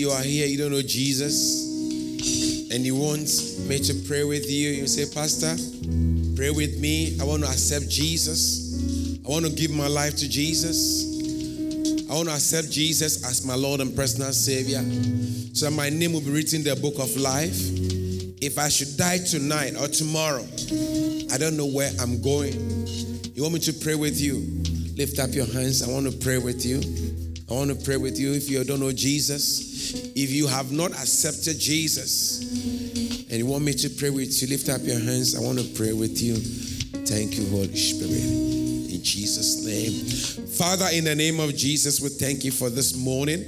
[0.00, 3.28] You are here, you don't know Jesus, and you want
[3.68, 5.54] me to pray with you, you say, Pastor,
[6.36, 7.18] pray with me.
[7.20, 9.20] I want to accept Jesus.
[9.26, 11.04] I want to give my life to Jesus.
[12.10, 14.82] I want to accept Jesus as my Lord and personal Savior.
[15.54, 17.58] So that my name will be written in the book of life.
[18.40, 20.46] If I should die tonight or tomorrow,
[21.30, 22.86] I don't know where I'm going.
[23.34, 24.34] You You want me to pray with you?
[24.98, 25.82] Lift up your hands.
[25.82, 26.76] I want to pray with you.
[27.50, 29.69] I want to pray with you if you don't know Jesus.
[30.14, 32.40] If you have not accepted Jesus
[33.30, 35.36] and you want me to pray with you, lift up your hands.
[35.36, 36.36] I want to pray with you.
[37.06, 38.22] Thank you, Holy Spirit.
[38.92, 40.46] In Jesus' name.
[40.46, 43.44] Father, in the name of Jesus, we thank you for this morning.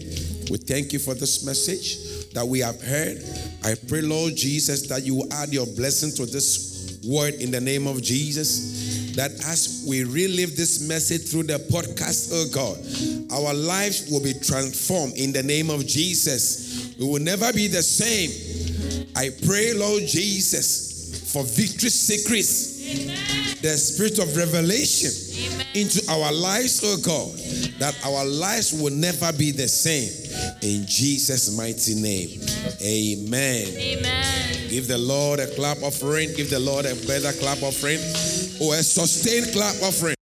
[0.50, 3.22] We thank you for this message that we have heard.
[3.64, 7.86] I pray, Lord Jesus, that you add your blessing to this word in the name
[7.86, 8.81] of Jesus.
[9.14, 12.78] That as we relive this message through the podcast, oh God,
[13.32, 16.94] our lives will be transformed in the name of Jesus.
[16.98, 18.30] We will never be the same.
[19.16, 25.10] I pray, Lord Jesus, for victory secrets, the spirit of revelation
[25.74, 27.32] into our lives, oh God,
[27.78, 30.10] that our lives will never be the same.
[30.62, 32.40] In Jesus' mighty name.
[32.82, 33.66] Amen.
[33.76, 34.68] Amen.
[34.68, 36.32] Give the Lord a clap of offering.
[36.34, 38.00] Give the Lord a better clap offering.
[38.62, 40.14] Or a sustained clap offering.